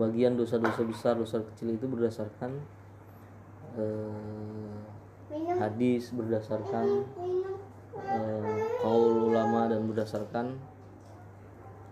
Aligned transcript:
pembagian 0.00 0.32
dosa-dosa 0.32 0.80
besar 0.88 1.12
dosa 1.20 1.44
kecil 1.52 1.76
itu 1.76 1.84
berdasarkan 1.84 2.56
eh, 3.76 4.72
hadis 5.60 6.08
berdasarkan 6.16 7.04
eh, 8.00 8.56
kaul 8.80 9.28
ulama 9.28 9.68
dan 9.68 9.84
berdasarkan 9.84 10.56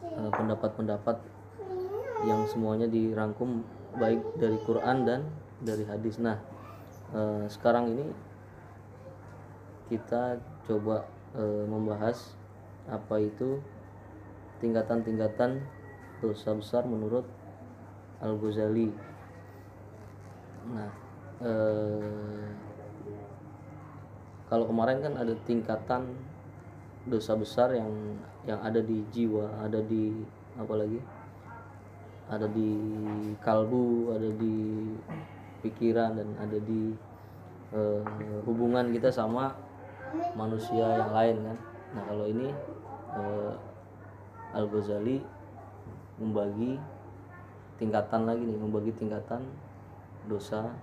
eh, 0.09 0.31
pendapat-pendapat 0.33 1.21
yang 2.25 2.49
semuanya 2.49 2.89
dirangkum 2.89 3.61
baik 4.01 4.25
dari 4.41 4.57
Quran 4.65 5.05
dan 5.05 5.21
dari 5.61 5.85
hadis. 5.85 6.17
Nah, 6.17 6.41
eh, 7.13 7.45
sekarang 7.53 7.93
ini 7.93 8.09
kita 9.93 10.41
coba 10.65 11.05
eh, 11.37 11.65
membahas 11.69 12.33
apa 12.89 13.21
itu 13.21 13.61
tingkatan-tingkatan 14.65 15.61
dosa 16.25 16.57
besar 16.57 16.89
menurut 16.89 17.37
Al 18.19 18.35
Ghazali. 18.35 18.91
Nah, 20.75 20.91
eh, 21.39 22.47
kalau 24.51 24.67
kemarin 24.67 24.99
kan 24.99 25.15
ada 25.15 25.35
tingkatan 25.47 26.19
dosa 27.07 27.39
besar 27.39 27.71
yang 27.79 28.19
yang 28.43 28.59
ada 28.59 28.83
di 28.83 29.07
jiwa, 29.15 29.63
ada 29.63 29.79
di 29.79 30.19
apa 30.59 30.75
lagi? 30.75 30.99
Ada 32.29 32.51
di 32.51 32.71
kalbu, 33.39 34.13
ada 34.13 34.29
di 34.35 34.57
pikiran 35.63 36.19
dan 36.19 36.29
ada 36.43 36.59
di 36.59 36.93
eh, 37.71 38.03
hubungan 38.43 38.91
kita 38.91 39.15
sama 39.15 39.55
manusia 40.35 41.07
yang 41.07 41.15
lain 41.15 41.37
kan. 41.47 41.59
Nah, 41.95 42.03
kalau 42.03 42.27
ini 42.27 42.51
eh, 43.15 43.53
Al 44.59 44.67
Ghazali 44.67 45.23
membagi 46.19 46.98
tingkatan 47.79 48.27
lagi 48.27 48.43
nih, 48.43 48.59
membagi 48.59 48.93
tingkatan 48.99 49.47
dosa 50.27 50.75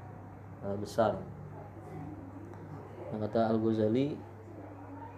eh, 0.63 0.77
besar. 0.79 1.19
Nah, 3.11 3.17
kata 3.27 3.51
Al 3.51 3.59
Ghazali 3.59 4.15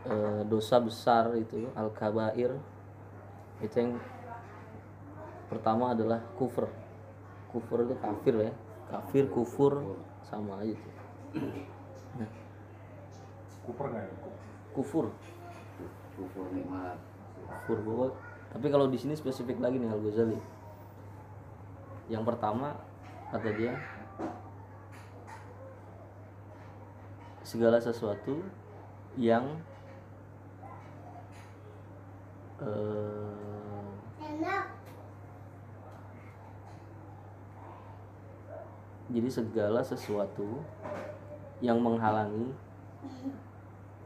eh, 0.09 0.41
dosa 0.49 0.81
besar 0.81 1.31
itu 1.37 1.69
al 1.77 1.93
kabair 1.93 2.57
itu 3.61 3.75
yang 3.77 3.97
pertama 5.47 5.93
adalah 5.93 6.21
kufur. 6.35 6.69
Kufur 7.53 7.87
itu 7.87 7.95
kafir 7.97 8.35
ya, 8.37 8.53
kafir 8.91 9.25
kufur 9.31 9.97
sama 10.25 10.59
aja 10.61 10.75
tuh. 10.75 10.95
Nah, 12.19 12.29
Kuper 13.67 13.85
nggak 13.91 14.03
ya? 14.03 14.15
kufur, 14.71 15.05
kufur 16.15 16.45
nikmat 16.55 16.95
kufur 17.47 17.77
bahwa 17.83 18.07
tapi 18.47 18.67
kalau 18.71 18.87
di 18.87 18.95
sini 18.95 19.11
spesifik 19.15 19.59
lagi 19.59 19.75
nih 19.79 19.91
Al 19.91 19.99
Ghazali. 19.99 20.56
Yang 22.07 22.23
pertama 22.23 22.79
kata 23.31 23.51
dia 23.51 23.75
segala 27.43 27.79
sesuatu 27.79 28.43
yang 29.19 29.59
eh, 32.63 33.37
jadi 39.07 39.29
segala 39.31 39.79
sesuatu 39.83 40.63
yang 41.59 41.79
menghalangi 41.83 42.51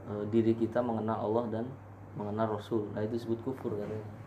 eh, 0.10 0.24
diri 0.34 0.54
kita 0.58 0.82
mengenal 0.82 1.22
Allah 1.22 1.46
dan 1.62 1.66
mengenal 2.18 2.58
Rasul. 2.58 2.90
Nah 2.94 3.06
itu 3.06 3.18
disebut 3.18 3.42
kufur 3.46 3.78
katanya 3.78 4.21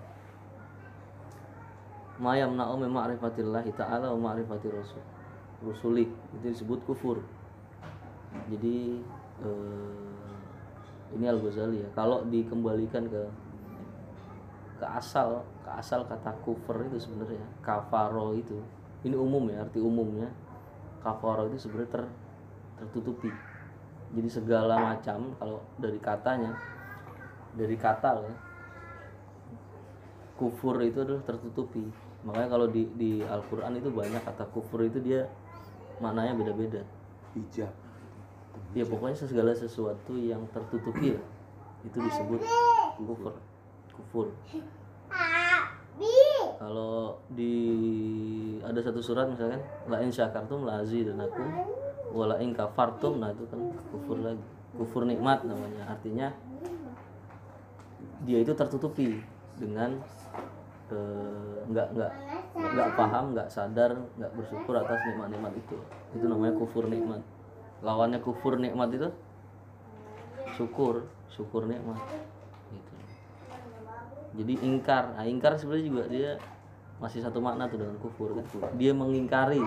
ma 2.19 2.39
yamna'u 2.39 2.79
min 2.79 2.91
ma'rifatillahi 2.95 3.75
ta'ala 3.75 4.15
wa 4.15 4.31
ma'rifati 4.31 4.71
rasul 4.71 5.03
rusuli. 5.65 6.07
Itu 6.37 6.47
disebut 6.53 6.85
kufur. 6.85 7.25
Jadi 8.51 9.01
eh, 9.43 11.15
ini 11.17 11.25
Al 11.27 11.41
Ghazali 11.41 11.83
ya. 11.83 11.89
Kalau 11.97 12.23
dikembalikan 12.29 13.09
ke 13.09 13.23
ke 14.75 14.87
asal 14.91 15.47
ke 15.63 15.71
asal 15.71 16.05
kata 16.05 16.35
kufur 16.45 16.77
itu 16.87 17.01
sebenarnya 17.01 17.43
kafaro 17.65 18.37
itu. 18.37 18.61
Ini 19.03 19.17
umum 19.17 19.49
ya 19.49 19.65
arti 19.65 19.81
umumnya. 19.81 20.29
Kafaro 21.01 21.49
itu 21.49 21.69
sebenarnya 21.69 21.91
ter, 22.01 22.05
tertutupi. 22.81 23.31
Jadi 24.15 24.29
segala 24.31 24.95
macam 24.95 25.35
kalau 25.41 25.59
dari 25.81 25.99
katanya 25.99 26.55
dari 27.55 27.75
kata 27.79 28.11
ya 28.23 28.35
kufur 30.35 30.83
itu 30.83 30.99
adalah 30.99 31.23
tertutupi 31.23 31.87
makanya 32.25 32.49
kalau 32.57 32.67
di 32.73 32.89
di 32.97 33.21
Al-Quran 33.21 33.77
itu 33.79 33.93
banyak 33.93 34.25
kata 34.25 34.49
kufur 34.49 34.81
itu 34.83 34.99
dia 34.99 35.29
maknanya 36.01 36.35
beda-beda. 36.35 36.83
Hijab. 37.37 37.71
Ya 38.75 38.85
pokoknya 38.87 39.15
segala 39.15 39.55
sesuatu 39.55 40.19
yang 40.19 40.43
tertutupi 40.51 41.15
lah. 41.15 41.25
Itu 41.85 42.01
disebut 42.01 42.41
kufur. 42.99 43.35
Kufur. 43.95 44.27
Kalau 46.59 47.21
di 47.31 47.55
ada 48.65 48.81
satu 48.81 48.99
surat 49.05 49.29
misalkan 49.29 49.61
la 49.87 50.01
in 50.01 50.11
syakartum 50.11 50.65
la 50.65 50.81
azidanakum 50.81 51.47
wa 52.11 52.25
la 52.25 52.41
in 52.41 52.57
kafartum 52.57 53.21
nah 53.21 53.31
itu 53.31 53.45
kan 53.53 53.61
kufur 53.93 54.19
lagi. 54.19 54.43
Kufur 54.75 55.07
nikmat 55.07 55.47
namanya. 55.47 55.93
Artinya 55.93 56.33
dia 58.25 58.41
itu 58.41 58.57
tertutupi 58.57 59.21
dengan 59.61 60.01
nggak 61.65 61.89
nggak 61.97 62.13
nggak 62.55 62.89
paham 62.95 63.25
nggak 63.33 63.49
sadar 63.49 63.97
nggak 64.21 64.33
bersyukur 64.37 64.75
atas 64.77 65.01
nikmat-nikmat 65.09 65.53
itu. 65.57 65.77
Itu 66.17 66.25
namanya 66.29 66.55
kufur 66.59 66.87
nikmat. 66.87 67.21
Lawannya 67.85 68.21
kufur 68.21 68.57
nikmat 68.61 68.91
itu? 68.95 69.09
Syukur 70.55 71.09
syukur 71.33 71.67
nikmat. 71.67 71.99
Gitu. 72.71 72.93
Jadi 74.43 74.55
ingkar. 74.63 75.19
Nah 75.19 75.27
ingkar 75.27 75.59
sebenarnya 75.59 75.87
juga 75.87 76.03
dia 76.07 76.31
masih 77.03 77.21
satu 77.21 77.43
makna 77.43 77.67
tuh 77.67 77.83
dengan 77.83 77.99
kufur 77.99 78.39
kan. 78.39 78.47
Dia 78.79 78.95
mengingkari. 78.95 79.61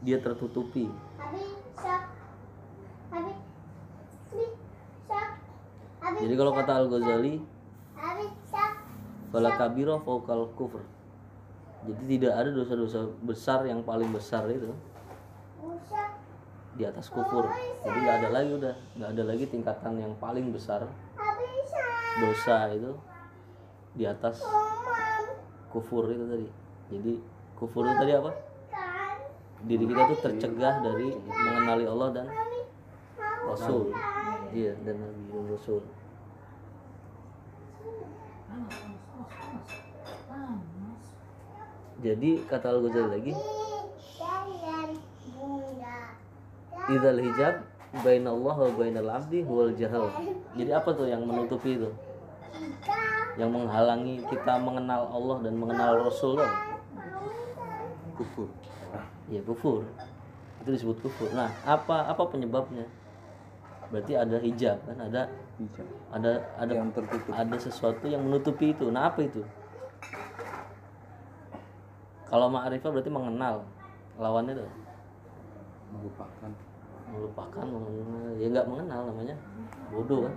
Dia 0.00 0.16
tertutupi. 0.22 0.88
Jadi 6.20 6.34
kalau 6.36 6.52
kata 6.52 6.72
Al 6.84 6.86
Ghazali 6.92 7.40
Fala 9.30 9.54
kabiro 9.54 10.02
fokal 10.02 10.50
kufur 10.58 10.82
Jadi 11.86 12.18
tidak 12.18 12.34
ada 12.34 12.50
dosa-dosa 12.50 13.08
besar 13.24 13.64
yang 13.64 13.80
paling 13.86 14.10
besar 14.12 14.44
itu 14.52 14.74
di 16.76 16.84
atas 16.86 17.08
kufur. 17.10 17.48
Jadi 17.82 17.98
nggak 18.04 18.16
ada 18.20 18.28
lagi 18.30 18.50
udah, 18.56 18.74
nggak 18.96 19.10
ada 19.16 19.22
lagi 19.26 19.44
tingkatan 19.48 19.92
yang 20.00 20.12
paling 20.20 20.52
besar 20.54 20.86
dosa 22.20 22.56
itu 22.72 22.92
di 23.96 24.04
atas 24.06 24.44
kufur 25.72 26.08
itu 26.12 26.24
tadi. 26.28 26.48
Jadi 26.92 27.12
kufur 27.56 27.88
itu 27.88 27.96
tadi 27.96 28.12
apa? 28.12 28.32
Diri 29.60 29.84
kita 29.84 30.02
tuh 30.08 30.18
tercegah 30.24 30.74
dari 30.80 31.08
mengenali 31.20 31.84
Allah 31.84 32.08
dan 32.12 32.26
Rasul. 33.44 33.92
Iya 34.52 34.72
dan 34.84 34.96
Nabi 35.00 35.22
dan 35.32 35.44
Rasul. 35.52 35.82
Jadi 42.00 42.30
kata 42.48 42.72
Al 42.72 42.80
Ghazali 42.80 43.08
lagi, 43.12 43.32
Idzal 46.90 47.20
hijab 47.22 47.54
bainallah 48.02 48.56
wa 48.56 48.72
bainal 48.74 49.10
abdi 49.14 49.44
huwal 49.46 49.70
jahal. 49.76 50.10
Jadi 50.58 50.70
apa 50.74 50.90
tuh 50.90 51.06
yang 51.06 51.22
menutupi 51.22 51.78
itu? 51.78 51.90
Yang 53.38 53.50
menghalangi 53.52 54.26
kita 54.26 54.58
mengenal 54.58 55.06
Allah 55.12 55.36
dan 55.46 55.54
mengenal 55.54 56.08
Rasul 56.08 56.42
kufur 58.18 58.48
Ya 59.30 59.40
kufur. 59.46 59.86
Itu 60.60 60.68
disebut 60.74 60.98
kufur. 61.04 61.30
Nah, 61.32 61.48
apa 61.62 62.10
apa 62.10 62.22
penyebabnya? 62.26 62.84
Berarti 63.90 64.12
ada 64.14 64.36
hijab 64.38 64.78
kan, 64.86 64.98
ada 64.98 65.26
hijab 65.58 65.86
ada 66.14 66.32
ada 66.58 66.72
yang 66.74 66.94
tertutup 66.94 67.34
ada 67.34 67.56
sesuatu 67.58 68.06
yang 68.06 68.22
menutupi 68.22 68.70
itu. 68.74 68.90
Nah, 68.90 69.10
apa 69.10 69.26
itu? 69.26 69.42
Kalau 72.30 72.46
ma'rifah 72.46 72.90
berarti 72.94 73.10
mengenal. 73.10 73.66
Lawannya 74.22 74.62
tuh? 74.62 74.70
Melupakan. 75.90 76.50
Melupakan 77.10 77.64
mengenal. 77.66 78.30
ya 78.38 78.46
nggak 78.54 78.68
mengenal 78.70 79.00
namanya. 79.10 79.36
Bodoh 79.90 80.30
kan? 80.30 80.34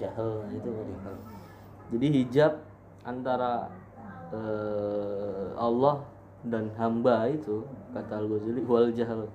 Jahil 0.00 0.28
nah, 0.40 0.50
itu. 0.56 0.70
Jadi 1.92 2.06
hijab 2.08 2.52
antara 3.04 3.68
eh, 4.32 5.52
Allah 5.60 6.00
dan 6.48 6.72
hamba 6.80 7.28
itu 7.28 7.68
kata 7.92 8.16
Al 8.16 8.26
Ghazali 8.32 8.60
wal 8.64 8.88
jahil 8.96 9.28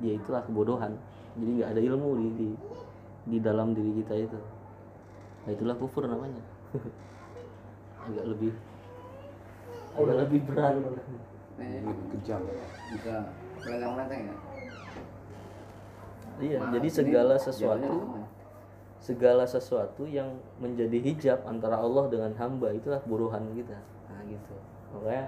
dia 0.00 0.16
itulah 0.16 0.40
kebodohan. 0.48 0.96
Jadi 1.36 1.50
nggak 1.60 1.70
ada 1.76 1.80
ilmu 1.84 2.10
di, 2.16 2.28
di 2.40 2.48
di 3.28 3.38
dalam 3.44 3.76
diri 3.76 4.00
kita 4.00 4.16
itu. 4.16 4.38
Nah 5.44 5.50
itulah 5.52 5.76
kufur 5.76 6.08
namanya. 6.08 6.40
Agak 8.08 8.24
lebih 8.32 8.52
agak 9.94 10.16
lebih 10.26 10.40
berat. 10.50 10.74
Ini 10.74 11.33
lebih 11.58 12.06
kejam. 12.18 12.40
bisa 12.90 13.14
melentang-melentang 13.62 14.20
ya? 14.26 14.36
Iya 16.34 16.58
Maaf, 16.58 16.72
jadi 16.74 16.88
segala 16.90 17.34
sesuatu 17.38 17.94
segala 18.98 19.44
sesuatu 19.44 20.08
yang 20.08 20.40
menjadi 20.56 20.96
hijab 20.96 21.44
antara 21.44 21.76
Allah 21.76 22.08
dengan 22.08 22.32
hamba 22.40 22.72
itulah 22.72 22.98
buruhan 23.04 23.44
kita. 23.52 23.76
Nah 24.08 24.20
gitu. 24.24 24.56
Makanya 24.96 25.26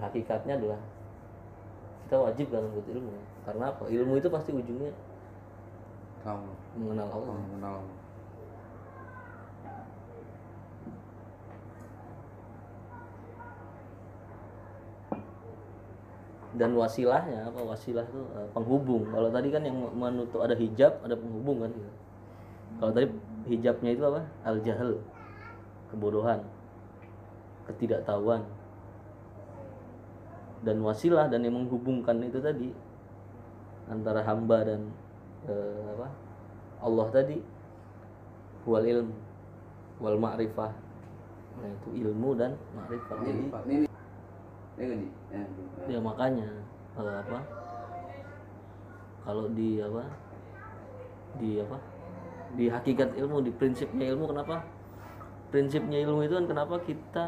hakikatnya 0.00 0.54
adalah 0.56 0.80
kita 2.08 2.16
wajib 2.16 2.46
kan 2.48 2.64
untuk 2.72 2.86
ilmu. 2.88 3.12
Karena 3.44 3.64
apa? 3.70 3.84
Ilmu 3.86 4.12
itu 4.16 4.28
pasti 4.32 4.50
ujungnya 4.56 4.90
tahu 6.24 6.40
mengenal 6.80 7.08
Allah. 7.20 7.34
Mengenal 7.36 7.76
dan 16.56 16.72
wasilahnya 16.72 17.52
apa 17.52 17.60
wasilah 17.60 18.04
itu 18.08 18.20
eh, 18.32 18.48
penghubung. 18.56 19.04
Kalau 19.12 19.28
tadi 19.28 19.52
kan 19.52 19.62
yang 19.62 19.76
menutup 19.92 20.40
ada 20.40 20.56
hijab 20.56 21.04
ada 21.04 21.14
penghubung 21.14 21.62
kan? 21.64 21.70
Gitu. 21.70 21.92
kalau 22.76 22.92
tadi 22.92 23.06
hijabnya 23.48 23.90
itu 23.92 24.02
apa? 24.04 24.20
Al 24.44 24.56
jahil 24.64 25.00
kebodohan 25.92 26.40
ketidaktahuan. 27.68 28.42
Dan 30.64 30.80
wasilah 30.82 31.28
dan 31.28 31.44
yang 31.44 31.54
menghubungkan 31.54 32.24
itu 32.24 32.40
tadi 32.40 32.72
antara 33.86 34.24
hamba 34.24 34.64
dan 34.64 34.80
eh, 35.44 35.84
apa? 35.92 36.08
Allah 36.80 37.06
tadi 37.12 37.38
wal 38.64 38.82
ilm 38.82 39.12
wal 40.00 40.16
ma'rifah. 40.16 40.72
Nah 41.60 41.68
itu 41.68 41.88
ilmu 42.00 42.30
dan 42.36 42.56
ma'rifah. 42.72 43.16
Jadi 43.20 43.44
ini 43.68 43.85
ya, 44.78 45.42
ya 45.88 45.98
makanya. 46.00 46.48
Eh, 46.96 47.16
apa? 47.20 47.38
Kalau 49.24 49.44
di 49.52 49.80
apa? 49.80 50.04
Di 51.40 51.50
apa? 51.60 51.78
Di 52.56 52.64
hakikat 52.70 53.16
ilmu 53.16 53.44
di 53.44 53.52
prinsipnya 53.52 54.12
ilmu 54.12 54.30
kenapa? 54.32 54.64
Prinsipnya 55.52 56.00
ilmu 56.04 56.24
itu 56.24 56.34
kan 56.36 56.46
kenapa 56.48 56.74
kita 56.84 57.24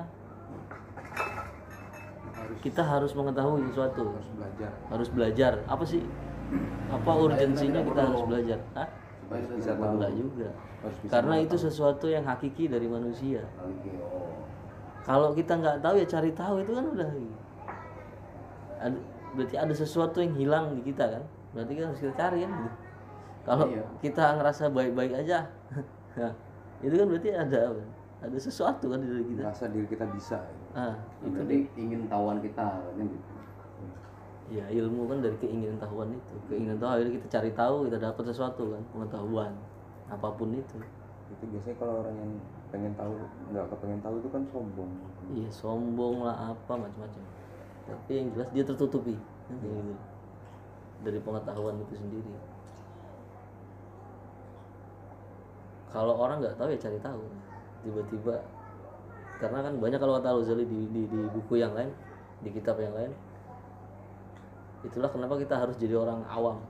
harus 2.39 2.59
kita 2.65 2.83
harus 2.85 3.13
mengetahui 3.13 3.61
sesuatu. 3.69 4.05
harus 4.15 4.31
belajar. 4.37 4.73
Harus 4.89 5.09
belajar. 5.13 5.53
Apa 5.69 5.85
sih? 5.85 6.03
Apa 6.89 7.11
urgensinya 7.13 7.81
kita 7.85 8.01
harus 8.09 8.23
belajar? 8.25 8.59
Hah? 8.73 8.89
Harus 9.29 9.49
bisa 9.53 9.73
tahu. 9.77 10.01
juga. 10.17 10.49
Harus 10.81 10.97
bisa 11.05 11.11
karena 11.13 11.35
itu 11.45 11.57
sesuatu 11.61 12.07
yang 12.09 12.25
hakiki 12.25 12.65
dari 12.73 12.89
manusia. 12.89 13.45
Oh. 13.61 14.48
Kalau 15.09 15.33
kita 15.33 15.57
nggak 15.57 15.81
tahu 15.81 15.95
ya 15.97 16.07
cari 16.07 16.31
tahu 16.37 16.55
itu 16.61 16.73
kan 16.77 16.85
udah 16.93 17.09
ada, 18.79 18.99
berarti 19.33 19.57
ada 19.57 19.75
sesuatu 19.75 20.21
yang 20.21 20.37
hilang 20.37 20.77
di 20.77 20.83
kita 20.85 21.05
kan? 21.17 21.25
Berarti 21.57 21.73
kan 21.81 21.85
harus 21.89 22.01
kita 22.05 22.15
cari 22.15 22.39
kan 22.45 22.51
gitu. 22.53 22.71
kalau 23.49 23.65
Iya. 23.73 23.85
kita 24.05 24.25
ngerasa 24.37 24.69
baik-baik 24.69 25.13
aja 25.25 25.49
nah, 26.21 26.33
itu 26.85 26.93
kan 26.93 27.07
berarti 27.09 27.31
ada 27.33 27.61
ada 28.21 28.37
sesuatu 28.37 28.93
kan 28.93 29.01
di 29.01 29.09
diri 29.09 29.25
kita. 29.33 29.41
Merasa 29.49 29.65
diri 29.73 29.87
kita 29.89 30.05
bisa. 30.13 30.45
Ah 30.77 30.93
itu 31.25 31.33
berarti 31.33 31.57
ingin 31.81 32.05
tahuan 32.13 32.45
kita 32.45 32.67
kan 32.85 33.05
gitu. 33.09 33.29
Ya 34.49 34.65
ilmu 34.69 35.09
kan 35.09 35.25
dari 35.25 35.37
keinginan 35.41 35.81
tahuan 35.81 36.13
itu. 36.13 36.35
Keinginan 36.53 36.77
tahu 36.77 36.91
akhirnya 37.01 37.13
kita 37.17 37.27
cari 37.41 37.51
tahu 37.57 37.75
kita 37.89 37.97
dapat 37.97 38.23
sesuatu 38.29 38.63
kan 38.77 38.83
pengetahuan 38.93 39.53
apa 40.13 40.29
pun 40.37 40.53
itu. 40.53 40.77
Itu 41.33 41.45
biasanya 41.49 41.77
kalau 41.81 42.05
orang 42.05 42.17
yang 42.21 42.33
pengen 42.69 42.93
tahu 42.97 43.15
nggak 43.53 43.67
kepengen 43.73 44.01
tahu 44.05 44.15
itu 44.21 44.29
kan 44.29 44.43
sombong. 44.53 44.91
Iya 45.33 45.51
sombong 45.53 46.17
lah 46.25 46.53
apa 46.53 46.73
macam-macam. 46.77 47.23
Tapi 47.89 48.13
yang 48.13 48.29
jelas 48.37 48.49
dia 48.53 48.65
tertutupi 48.65 49.17
gitu. 49.49 49.97
dari 51.01 51.19
pengetahuan 51.25 51.81
itu 51.81 51.95
sendiri. 51.97 52.33
Kalau 55.89 56.21
orang 56.21 56.45
nggak 56.45 56.57
tahu 56.61 56.69
ya 56.69 56.79
cari 56.79 56.99
tahu. 57.01 57.23
Tiba-tiba 57.89 58.35
karena 59.39 59.59
kan 59.65 59.75
banyak 59.79 59.99
kalau 60.03 60.19
kata 60.19 60.35
Al-Ghazali 60.35 60.67
di, 60.67 60.81
di, 60.91 61.03
di 61.07 61.21
buku 61.31 61.63
yang 61.63 61.73
lain 61.73 61.95
di 62.43 62.51
kitab 62.51 62.75
yang 62.83 62.91
lain 62.91 63.15
itulah 64.83 65.11
kenapa 65.11 65.35
kita 65.39 65.59
harus 65.59 65.75
jadi 65.75 65.99
orang 65.99 66.23
awam. 66.31 66.63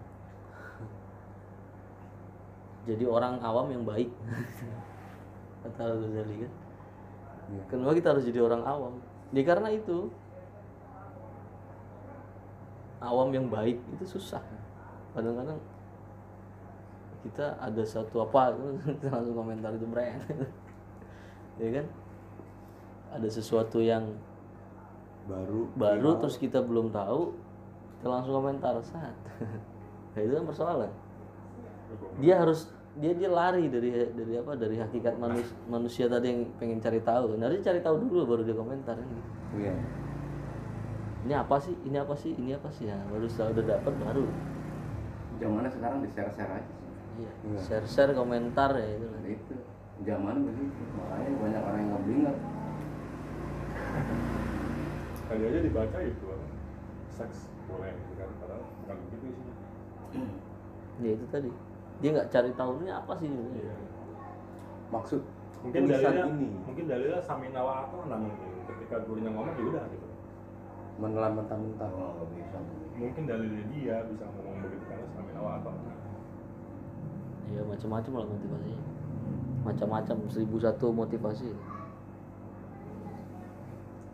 Jadi 2.88 3.04
orang 3.04 3.36
awam 3.44 3.68
yang 3.68 3.84
baik 3.84 4.08
kata 5.64 5.80
Al-Ghazali 5.84 6.36
kan 6.46 6.52
Iya. 7.48 7.62
Kenapa 7.72 7.92
kita 7.96 8.08
harus 8.12 8.24
jadi 8.28 8.40
orang 8.44 8.62
awam? 8.64 8.94
Ya 9.32 9.42
karena 9.44 9.72
itu 9.72 10.12
awam 13.00 13.32
yang 13.32 13.48
baik 13.48 13.80
itu 13.96 14.04
susah. 14.04 14.44
Kadang-kadang 15.16 15.56
kita 17.24 17.56
ada 17.58 17.82
satu 17.82 18.24
apa 18.24 18.54
kita 19.00 19.08
langsung 19.10 19.36
komentar 19.36 19.72
itu 19.74 19.86
brand, 19.88 20.22
ya 21.62 21.70
kan? 21.80 21.86
Ada 23.08 23.28
sesuatu 23.40 23.80
yang 23.80 24.12
baru 25.24 25.68
baru 25.76 26.20
terus 26.20 26.36
kita 26.36 26.60
belum 26.60 26.92
tahu, 26.92 27.32
kita 27.98 28.06
langsung 28.12 28.36
komentar 28.36 28.76
saat. 28.84 29.16
nah, 30.12 30.20
itu 30.20 30.32
kan 30.36 30.44
persoalan. 30.44 30.92
Dia 32.20 32.44
harus 32.44 32.68
dia 32.98 33.12
dia 33.14 33.30
lari 33.30 33.70
dari 33.70 33.90
dari 34.10 34.34
apa 34.34 34.58
dari 34.58 34.74
hakikat 34.74 35.14
manusia, 35.16 35.54
manusia 35.70 36.04
tadi 36.10 36.26
yang 36.34 36.40
pengen 36.58 36.82
cari 36.82 36.98
tahu. 36.98 37.34
Kan 37.34 37.46
harusnya 37.46 37.64
cari 37.70 37.80
tahu 37.80 37.96
dulu 38.02 38.20
baru 38.26 38.42
dia 38.42 38.56
komentar 38.58 38.94
kan 38.98 39.06
gitu. 39.06 39.30
iya. 39.62 39.74
Ini 41.26 41.34
apa 41.34 41.56
sih? 41.58 41.74
Ini 41.84 41.96
apa 42.02 42.14
sih? 42.14 42.32
Ini 42.34 42.50
apa 42.58 42.68
sih? 42.70 42.84
Ya 42.86 42.98
baru 43.06 43.26
setelah 43.30 43.50
udah 43.54 43.64
dapat 43.78 43.94
baru. 44.02 44.26
Zamannya 45.38 45.70
sekarang 45.70 45.98
di 46.02 46.08
share 46.10 46.30
share 46.34 46.50
aja 46.50 46.72
sih. 46.74 46.88
Iya 47.18 47.30
Iya. 47.46 47.58
share 47.62 47.86
share 47.86 48.12
komentar 48.14 48.74
ya 48.74 48.86
itu 48.90 49.06
lah. 49.06 49.20
Itu. 49.22 49.54
Zaman 50.02 50.36
begitu 50.46 50.82
makanya 50.94 51.30
banyak 51.38 51.62
orang 51.62 51.78
yang 51.82 51.90
nggak 51.90 52.02
beringat 52.06 52.36
Tadi 55.28 55.42
aja 55.44 55.58
dibaca 55.60 55.98
itu? 56.00 56.24
Seks 57.12 57.38
boleh 57.68 57.92
kan, 58.16 58.30
padahal 58.40 58.62
bukan 58.64 58.96
begitu 59.10 59.24
isinya. 59.28 59.54
ya 60.98 61.10
itu 61.12 61.26
tadi 61.28 61.50
dia 61.98 62.10
nggak 62.14 62.30
cari 62.30 62.50
tahu 62.54 62.70
ini 62.80 62.90
apa 62.90 63.12
sih 63.18 63.26
ini 63.26 63.42
Iya. 63.58 63.74
maksud 64.88 65.22
Mungkin 65.58 65.90
dalilnya, 65.90 66.22
ini 66.30 66.48
mungkin 66.62 66.84
dalilnya 66.86 67.18
samina 67.18 67.58
wa 67.66 67.82
ata'na 67.82 68.14
mungkin. 68.14 68.46
Ketika 68.70 69.02
gurunya 69.02 69.26
ngomong 69.34 69.58
ya 69.58 69.64
udah 69.74 69.84
gitu. 69.90 70.06
menelan 71.02 71.32
mentah-mentah 71.34 71.90
oh 71.90 72.26
bisa 72.30 72.58
Mungkin 72.94 73.22
dalilnya 73.26 73.62
dia 73.74 73.96
bisa 74.06 74.22
ngomong 74.30 74.62
begitu 74.62 74.86
karena 74.86 75.06
samina 75.10 75.40
wa 75.42 75.52
ata'na. 75.58 75.92
ya 77.48 77.62
macam-macam 77.66 78.12
lah 78.14 78.26
motivasinya 78.28 78.80
macam-macam 79.66 80.16
seribu 80.30 80.56
satu 80.62 80.86
motivasi 80.94 81.48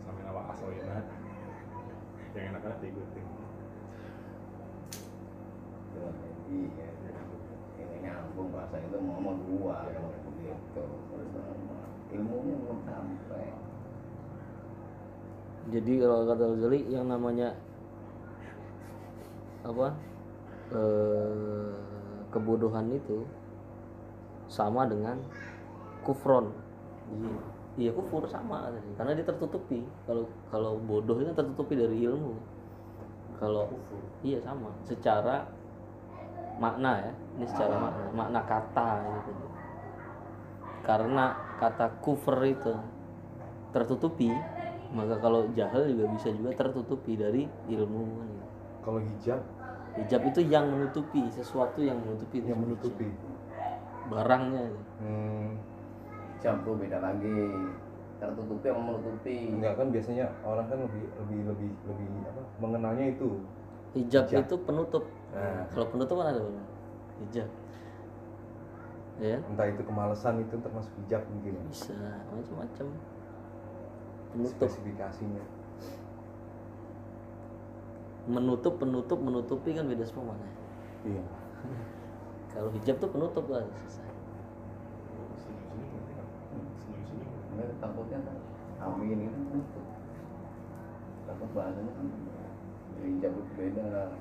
Samina 0.01 0.31
wa 0.33 0.41
asoina. 0.49 0.97
Yang 2.33 2.45
enak-enak 2.51 2.77
diikutin. 2.81 3.25
iya 6.49 6.89
nyambung 8.35 8.51
bahasa 8.51 8.75
itu 8.83 8.97
ngomong 8.99 9.37
gua 9.47 9.87
kalau 9.87 10.11
begitu. 10.27 10.83
Ilmunya 12.11 12.55
belum 12.59 12.79
sampai. 12.83 13.47
Jadi 15.71 15.91
kalau 16.03 16.27
kata 16.27 16.43
Ghazali 16.51 16.79
yang 16.91 17.07
namanya 17.07 17.55
apa 19.63 19.95
eh, 20.75 21.71
kebodohan 22.35 22.91
itu 22.91 23.23
sama 24.51 24.83
dengan 24.83 25.15
kufron. 26.03 26.51
Jadi 27.07 27.27
iya 27.87 27.95
kufur 27.95 28.27
sama. 28.27 28.67
Karena 28.99 29.15
dia 29.15 29.23
tertutupi. 29.31 29.79
Kalau 30.03 30.27
kalau 30.51 30.75
bodoh 30.83 31.23
itu 31.23 31.31
tertutupi 31.31 31.79
dari 31.79 32.03
ilmu. 32.03 32.35
Kalau 33.39 33.71
iya 34.27 34.43
sama. 34.43 34.75
Secara 34.83 35.47
makna 36.57 36.91
ya. 37.03 37.11
Ini 37.39 37.45
secara 37.49 37.75
makna 37.79 38.05
makna 38.15 38.39
kata 38.47 38.89
gitu. 39.03 39.31
Karena 40.85 41.25
kata 41.57 41.87
kufur 42.03 42.37
itu 42.45 42.75
tertutupi 43.73 44.31
maka 44.95 45.19
kalau 45.19 45.49
jahil 45.51 45.91
juga 45.91 46.05
bisa 46.13 46.29
juga 46.31 46.55
tertutupi 46.55 47.19
dari 47.19 47.43
ilmu 47.67 48.03
kan 48.21 48.27
gitu. 48.31 48.45
kalau 48.85 48.99
hijab? 49.01 49.39
Hijab 49.99 50.21
itu 50.27 50.41
yang 50.47 50.71
menutupi 50.71 51.27
sesuatu 51.31 51.83
yang 51.83 51.99
menutupi 51.99 52.43
yang 52.43 52.59
menutupi. 52.59 53.09
barangnya 54.05 54.69
hmm, 55.01 55.57
jam 56.37 56.61
tuh 56.61 56.77
beda 56.77 57.01
lagi. 57.01 57.49
Tertutupi 58.21 58.69
sama 58.69 58.93
menutupi. 58.93 59.49
Enggak 59.49 59.73
kan 59.81 59.87
biasanya 59.89 60.25
orang 60.45 60.69
kan 60.69 60.77
lebih 60.85 61.03
lebih 61.19 61.39
lebih 61.49 61.71
lebih 61.89 62.07
apa 62.29 62.41
mengenalnya 62.61 63.05
itu 63.17 63.41
hijab, 63.95 64.23
Hijab. 64.27 64.43
itu 64.45 64.55
penutup 64.61 65.03
Nah. 65.35 65.67
kalau 65.67 65.87
penutup 65.91 66.15
kan 66.19 66.31
ada 66.31 66.39
Bang? 66.39 66.67
hijab 67.27 67.49
ya 69.15 69.39
entah 69.39 69.67
itu 69.67 69.81
kemalasan 69.83 70.43
itu 70.43 70.55
termasuk 70.59 70.91
hijab 71.03 71.23
mungkin 71.31 71.55
ya 71.55 71.63
bisa 71.71 71.95
macam-macam 72.31 72.87
penutup 74.31 74.67
spesifikasinya 74.67 75.43
menutup 78.27 78.73
penutup 78.75 79.19
menutupi 79.21 79.71
kan 79.71 79.87
beda 79.87 80.03
semua 80.03 80.35
mana 80.35 80.47
iya 81.07 81.23
kalau 82.51 82.67
hijab 82.75 82.95
tuh 82.99 83.07
penutup 83.11 83.45
lah 83.47 83.63
selesai 83.63 84.03
kan? 87.55 87.67
Takutnya 87.79 88.19
kan 88.19 88.37
amin 88.83 89.31
itu 89.31 89.39
tutup 89.55 89.85
takut 91.25 91.49
bahasanya 91.55 91.91
kan 91.95 92.05
ya, 92.99 93.05
hijab 93.07 93.31
itu 93.33 93.51
beda. 93.59 94.11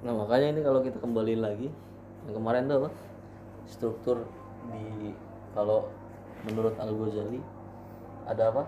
Nah 0.00 0.12
makanya 0.16 0.56
ini 0.56 0.60
kalau 0.64 0.80
kita 0.80 0.96
kembali 0.96 1.34
lagi 1.36 1.68
yang 2.24 2.34
kemarin 2.36 2.68
tuh 2.68 2.76
apa? 2.84 2.90
Struktur 3.68 4.24
di 4.72 5.12
kalau 5.52 5.92
menurut 6.48 6.72
Al 6.80 6.92
Ghazali 6.92 7.40
ada 8.24 8.48
apa? 8.48 8.64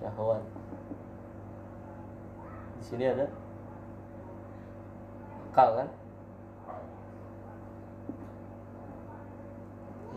Syahwat. 0.00 0.42
Di 2.80 2.84
sini 2.84 3.04
ada 3.08 3.28
akal 5.52 5.70
kan? 5.84 5.88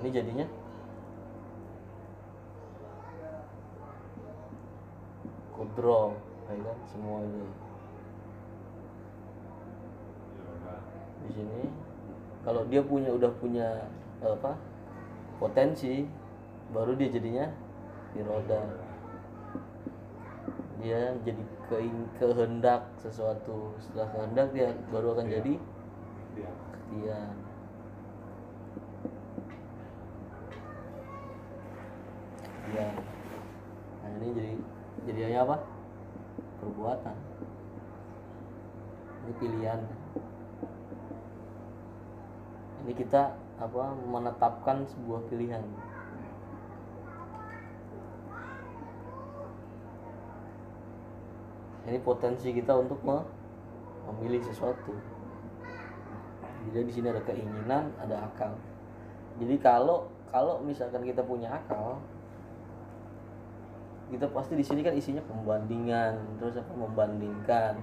Ini 0.01 0.09
jadinya 0.09 0.45
kudro 5.57 6.15
ya 6.47 6.61
kan 6.63 6.77
semua 6.87 7.19
ini 7.25 7.43
di 11.27 11.29
sini 11.35 11.61
kalau 12.47 12.63
dia 12.71 12.79
punya 12.79 13.11
udah 13.11 13.31
punya 13.41 13.67
apa 14.23 14.55
potensi 15.41 16.07
baru 16.71 16.95
dia 16.95 17.09
jadinya 17.11 17.45
di 18.15 18.21
roda 18.23 18.63
dia 20.77 21.17
jadi 21.25 21.41
keing- 21.73 22.11
kehendak 22.21 22.85
sesuatu. 23.01 23.73
Setelah 23.81 24.07
kehendak 24.13 24.53
dia 24.53 24.71
baru 24.93 25.17
akan 25.17 25.25
jadi 25.25 25.57
ketian 26.87 27.35
nah 32.77 34.09
ini 34.21 34.27
jadi 34.35 34.51
apa? 35.43 35.61
Perbuatan. 36.63 37.15
Ini 39.27 39.33
pilihan. 39.37 39.79
Ini 42.87 42.93
kita 42.95 43.35
apa 43.57 43.83
menetapkan 44.07 44.85
sebuah 44.87 45.21
pilihan. 45.27 45.65
Ini 51.87 51.99
potensi 52.03 52.51
kita 52.51 52.75
untuk 52.75 52.99
me- 53.03 53.27
memilih 54.11 54.43
sesuatu. 54.43 54.95
Jadi 56.67 56.83
di 56.83 56.93
sini 56.93 57.07
ada 57.07 57.23
keinginan 57.23 57.95
ada 57.95 58.27
akal. 58.27 58.55
Jadi 59.39 59.55
kalau 59.59 60.11
kalau 60.27 60.59
misalkan 60.59 61.07
kita 61.07 61.23
punya 61.23 61.47
akal 61.47 62.03
kita 64.07 64.25
pasti 64.31 64.55
di 64.55 64.63
sini 64.63 64.81
kan 64.83 64.95
isinya 64.95 65.23
pembandingan 65.27 66.39
terus 66.39 66.55
apa 66.55 66.71
membandingkan 66.71 67.75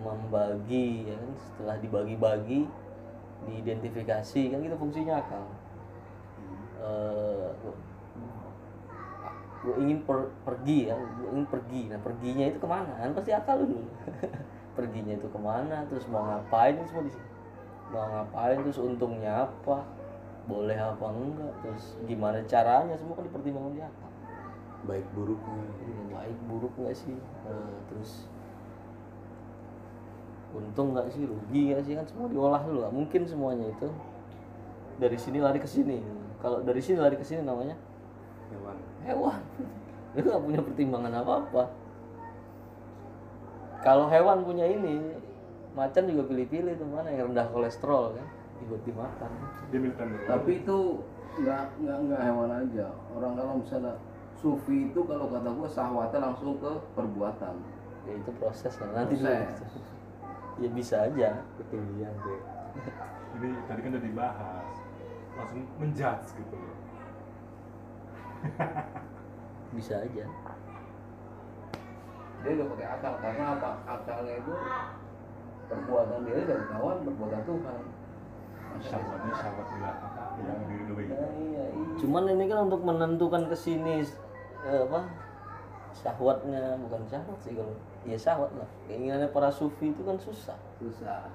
membagi 0.00 1.12
ya 1.12 1.16
kan 1.18 1.32
setelah 1.36 1.76
dibagi-bagi 1.82 2.64
diidentifikasi 3.44 4.42
kan 4.52 4.58
gitu 4.60 4.76
fungsinya 4.80 5.20
akal 5.20 5.44
Eh, 6.80 7.48
gue 9.60 9.74
ingin 9.84 10.00
per- 10.08 10.32
pergi 10.48 10.88
ya 10.88 10.96
gue 10.96 11.28
ingin 11.28 11.44
pergi. 11.52 11.82
Nah 11.92 12.00
perginya 12.00 12.44
itu 12.48 12.56
ke 12.56 12.64
mana? 12.64 12.96
Kan 12.96 13.12
pasti 13.12 13.36
akal 13.36 13.68
dulu 13.68 13.84
perginya 14.76 15.12
itu 15.12 15.28
ke 15.28 15.36
mana? 15.36 15.84
Terus 15.92 16.08
mau 16.08 16.24
ngapain? 16.24 16.80
Semua 16.88 17.04
di 17.04 17.12
sini? 17.12 17.28
Mau 17.92 18.00
ngapain? 18.08 18.56
Terus 18.64 18.80
untungnya 18.80 19.44
apa? 19.44 19.84
Boleh 20.48 20.80
apa 20.80 21.04
enggak? 21.12 21.52
Terus 21.60 22.00
gimana 22.08 22.40
caranya? 22.48 22.96
Semua 22.96 23.20
kan 23.20 23.28
dipertimbangkan 23.28 23.76
di 23.76 23.82
akal 23.84 24.09
baik 24.88 25.06
buruknya 25.12 25.64
Iya, 25.84 26.02
baik 26.12 26.38
buruk 26.48 26.72
nggak 26.76 26.96
sih? 26.96 27.16
Eh, 27.46 27.74
terus 27.92 28.10
untung 30.50 30.96
nggak 30.96 31.08
sih? 31.12 31.22
Rugi 31.24 31.60
nggak 31.72 31.82
sih? 31.84 31.92
Kan 31.96 32.06
semua 32.08 32.26
diolah 32.30 32.62
dulu 32.64 32.78
nggak 32.84 32.94
mungkin 32.94 33.22
semuanya 33.28 33.66
itu 33.68 33.88
dari 35.00 35.16
sini 35.16 35.38
lari 35.40 35.58
ke 35.60 35.68
sini. 35.68 36.00
Kalau 36.40 36.64
dari 36.64 36.80
sini 36.80 36.96
lari 37.00 37.16
ke 37.20 37.24
sini 37.24 37.44
namanya 37.44 37.76
hewan. 38.50 38.76
hewan. 39.04 39.40
Itu 40.18 40.26
nggak 40.26 40.42
punya 40.42 40.60
pertimbangan 40.64 41.22
apa 41.22 41.32
apa 41.46 41.64
kalau 43.80 44.12
hewan 44.12 44.44
punya 44.44 44.68
ini 44.68 45.00
macan 45.72 46.04
juga 46.04 46.28
pilih-pilih 46.28 46.76
tuh 46.76 46.88
mana 46.88 47.08
yang 47.08 47.32
rendah 47.32 47.48
kolesterol 47.48 48.12
kan? 48.12 48.26
Ikut 48.60 48.80
dimakan 48.84 49.30
Dia 49.72 49.80
tapi 50.28 50.60
itu 50.60 51.00
nggak 51.40 51.64
nggak 51.80 51.98
nggak 52.04 52.20
hewan 52.20 52.50
aja. 52.52 52.86
Orang 53.16 53.32
kalau 53.40 53.52
misalnya 53.56 53.96
sufi 54.40 54.88
itu 54.88 55.00
kalau 55.02 55.28
kata 55.28 55.48
gue 55.48 55.68
sahwatnya 55.68 56.18
langsung 56.22 56.56
ke 56.56 56.72
perbuatan 56.92 57.54
ya 58.02 58.12
itu 58.14 58.30
proses 58.34 58.72
lah 58.76 58.88
nanti 58.94 59.14
dulu 59.14 59.28
Proses. 59.28 59.72
ya 60.56 60.68
bisa 60.70 60.96
aja 61.04 61.28
ketinggian 61.56 62.14
deh 62.24 62.40
Ini 63.30 63.48
tadi 63.64 63.80
kan 63.80 63.90
udah 63.90 64.02
dibahas. 64.02 64.68
Langsung 65.32 65.62
menjudge 65.76 66.28
gitu 66.34 66.54
loh. 66.54 66.76
bisa 69.70 69.94
aja 69.98 70.24
dia 72.40 72.50
udah 72.50 72.66
pakai 72.72 72.86
akal 72.90 73.12
karena 73.20 73.44
apa 73.52 73.70
akalnya 73.86 74.34
itu 74.34 74.52
perbuatan 75.66 76.18
dia 76.24 76.40
dari 76.42 76.64
kawan 76.66 76.96
perbuatan 77.02 77.40
Tuhan 77.44 77.80
Syahwatnya 78.80 79.32
syahwat 79.34 79.66
tidak 79.68 79.94
tidak 80.34 80.56
diridhoi. 80.64 81.04
dia- 81.04 81.12
Nah, 81.12 81.32
iya, 81.36 81.64
iya. 81.68 81.84
cuman 81.98 82.22
ini 82.28 82.44
kan 82.46 82.58
untuk 82.64 82.80
menentukan 82.80 83.42
ke 83.44 83.54
sini 83.54 84.00
eh, 84.66 84.80
apa 84.84 85.00
syahwatnya 85.90 86.78
bukan 86.86 87.02
syahwat 87.10 87.38
sih 87.42 87.52
kalau 87.56 87.74
ya 88.06 88.16
syahwat 88.16 88.50
lah. 88.56 88.68
Keinginannya 88.86 89.28
para 89.32 89.50
sufi 89.50 89.92
itu 89.92 90.02
kan 90.06 90.16
susah. 90.16 90.56
Susah. 90.80 91.28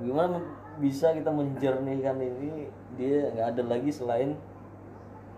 Gimana 0.00 0.40
bisa 0.80 1.12
kita 1.12 1.28
menjernihkan 1.28 2.16
ini 2.18 2.68
dia 2.96 3.30
nggak 3.32 3.46
ada 3.56 3.62
lagi 3.66 3.90
selain 3.92 4.36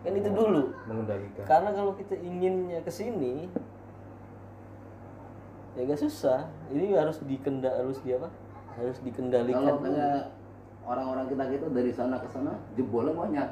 kan 0.04 0.12
itu 0.12 0.28
dulu. 0.28 0.72
Mengendalikan. 0.84 1.44
Karena 1.48 1.70
kalau 1.72 1.92
kita 1.96 2.14
inginnya 2.20 2.84
ke 2.84 2.92
sini 2.92 3.48
ya 5.74 5.88
gak 5.88 6.00
susah. 6.00 6.46
Ini 6.70 6.94
harus 6.94 7.18
dikenda 7.24 7.72
harus 7.72 7.98
di 8.04 8.14
apa? 8.14 8.28
Harus 8.76 8.98
dikendalikan 9.00 9.64
kalau 9.64 9.80
kayak 9.80 10.34
orang-orang 10.84 11.26
kita 11.32 11.42
gitu 11.48 11.66
dari 11.72 11.92
sana 11.94 12.20
ke 12.20 12.28
sana 12.28 12.52
jebolnya 12.76 13.16
banyak. 13.16 13.48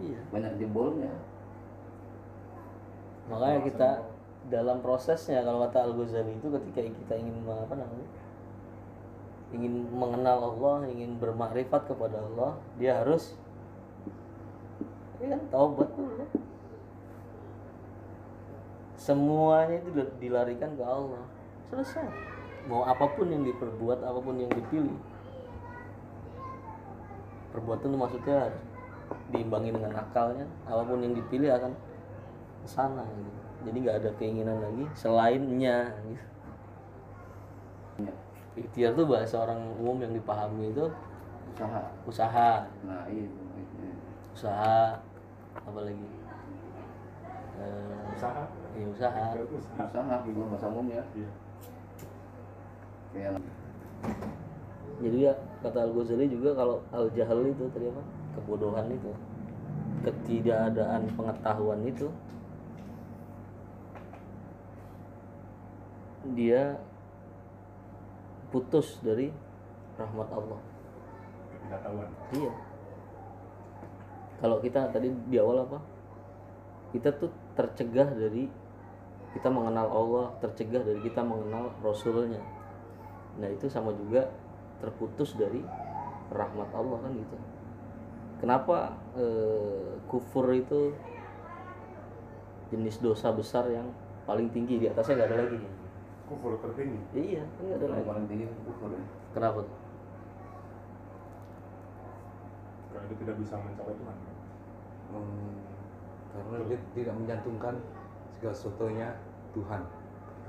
Iya. 0.00 0.20
Banyak 0.32 0.52
jebolnya 0.56 1.12
makanya 3.32 3.60
kita 3.64 3.90
dalam 4.52 4.84
prosesnya 4.84 5.40
kalau 5.40 5.64
kata 5.64 5.88
Al 5.88 5.92
Ghazali 5.96 6.36
itu 6.36 6.48
ketika 6.60 6.80
kita 6.84 7.14
ingin 7.16 7.40
apa 7.48 7.72
namanya? 7.72 8.08
Ingin 9.52 9.88
mengenal 9.92 10.52
Allah 10.52 10.88
ingin 10.92 11.16
bermakrifat 11.16 11.88
kepada 11.88 12.20
Allah 12.20 12.60
dia 12.76 13.00
harus 13.00 13.36
ya 15.22 15.32
kan 15.32 15.42
taubat 15.48 15.88
dulu. 15.96 16.26
Semuanya 18.98 19.82
itu 19.82 19.90
dil- 19.96 20.14
dilarikan 20.22 20.78
ke 20.78 20.84
Allah. 20.84 21.24
Selesai. 21.70 22.06
Mau 22.70 22.86
apa 22.86 23.02
pun 23.18 23.26
yang 23.26 23.42
diperbuat 23.42 23.98
apa 24.04 24.18
pun 24.22 24.38
yang 24.38 24.50
dipilih. 24.50 24.94
Perbuatan 27.50 27.90
itu 27.90 27.98
maksudnya 27.98 28.38
diimbangi 29.34 29.74
dengan 29.74 29.92
akalnya. 29.98 30.46
Apa 30.70 30.86
pun 30.86 31.02
yang 31.02 31.18
dipilih 31.18 31.50
akan 31.50 31.74
ke 32.62 32.68
sana 32.68 33.02
gitu. 33.02 33.30
jadi 33.62 33.76
nggak 33.78 33.96
ada 34.02 34.10
keinginan 34.16 34.58
lagi 34.58 34.84
selainnya 34.94 35.90
gitu. 36.06 36.24
Ya, 38.00 38.12
ikhtiar 38.56 38.90
tuh 38.94 39.04
bahasa 39.04 39.36
orang 39.38 39.60
umum 39.76 40.00
yang 40.00 40.12
dipahami 40.12 40.70
itu 40.70 40.86
usaha 41.52 41.82
usaha 42.06 42.50
nah 42.82 43.04
itu 43.06 43.28
itu. 43.58 43.76
usaha 44.32 44.96
apa 45.58 45.80
lagi 45.82 46.08
Eh, 47.52 48.16
Usaha. 48.16 48.48
ya 48.74 48.86
usaha 48.88 49.22
Usaha. 49.36 49.84
usaha 49.86 50.14
gitu 50.24 50.40
bahasa 50.48 50.66
umumnya 50.66 51.04
Iya. 51.12 51.30
kayak 53.12 53.32
jadi 54.98 55.18
ya 55.30 55.32
kata 55.60 55.78
Al 55.84 55.92
Ghazali 55.92 56.26
juga 56.26 56.56
kalau 56.56 56.80
al 56.90 57.12
jahal 57.12 57.44
itu 57.44 57.68
tadi 57.70 57.86
apa 57.86 58.02
kebodohan 58.34 58.88
itu 58.88 59.12
ketidakadaan 60.00 61.06
pengetahuan 61.12 61.80
itu 61.84 62.08
dia 66.30 66.78
putus 68.54 69.00
dari 69.02 69.32
rahmat 69.98 70.28
Allah. 70.30 70.60
Ketidaktahuan. 71.56 72.10
iya. 72.36 72.52
Kalau 74.38 74.56
kita 74.58 74.90
tadi 74.90 75.08
di 75.30 75.36
awal 75.38 75.66
apa? 75.66 75.78
Kita 76.92 77.14
tuh 77.16 77.30
tercegah 77.56 78.10
dari 78.12 78.46
kita 79.32 79.48
mengenal 79.48 79.88
Allah 79.88 80.26
tercegah 80.44 80.84
dari 80.84 81.00
kita 81.00 81.24
mengenal 81.24 81.72
Rasulnya. 81.80 82.42
Nah 83.40 83.48
itu 83.48 83.64
sama 83.72 83.96
juga 83.96 84.28
terputus 84.84 85.32
dari 85.40 85.64
rahmat 86.28 86.68
Allah 86.76 86.98
kan 87.00 87.12
gitu. 87.16 87.36
Kenapa 88.44 88.92
eh, 89.16 89.96
kufur 90.10 90.52
itu 90.52 90.92
jenis 92.68 93.00
dosa 93.00 93.32
besar 93.32 93.72
yang 93.72 93.88
paling 94.28 94.52
tinggi? 94.52 94.82
Di 94.82 94.92
atasnya 94.92 95.24
nggak 95.24 95.30
ada 95.32 95.38
lagi 95.48 95.81
kufur 96.32 96.56
tertinggi. 96.64 97.00
Iya 97.12 97.44
kan 97.44 97.62
nggak 97.68 97.78
ada 97.78 97.86
lagi. 97.92 98.04
paling 98.08 98.24
tinggi 98.24 98.44
itu 98.48 98.56
kufur 98.64 98.88
ya. 98.96 99.04
kenapa 99.36 99.58
tuh? 99.68 99.76
karena 102.92 103.04
dia 103.08 103.18
tidak 103.24 103.36
bisa 103.40 103.54
mencapai 103.56 103.94
Tuhan. 103.96 104.16
Hmm, 105.12 105.52
karena 106.32 106.56
dia 106.68 106.78
tidak 106.92 107.14
menyantumkan 107.16 107.74
segala 108.36 108.54
sesuatunya 108.56 109.08
Tuhan. 109.56 109.82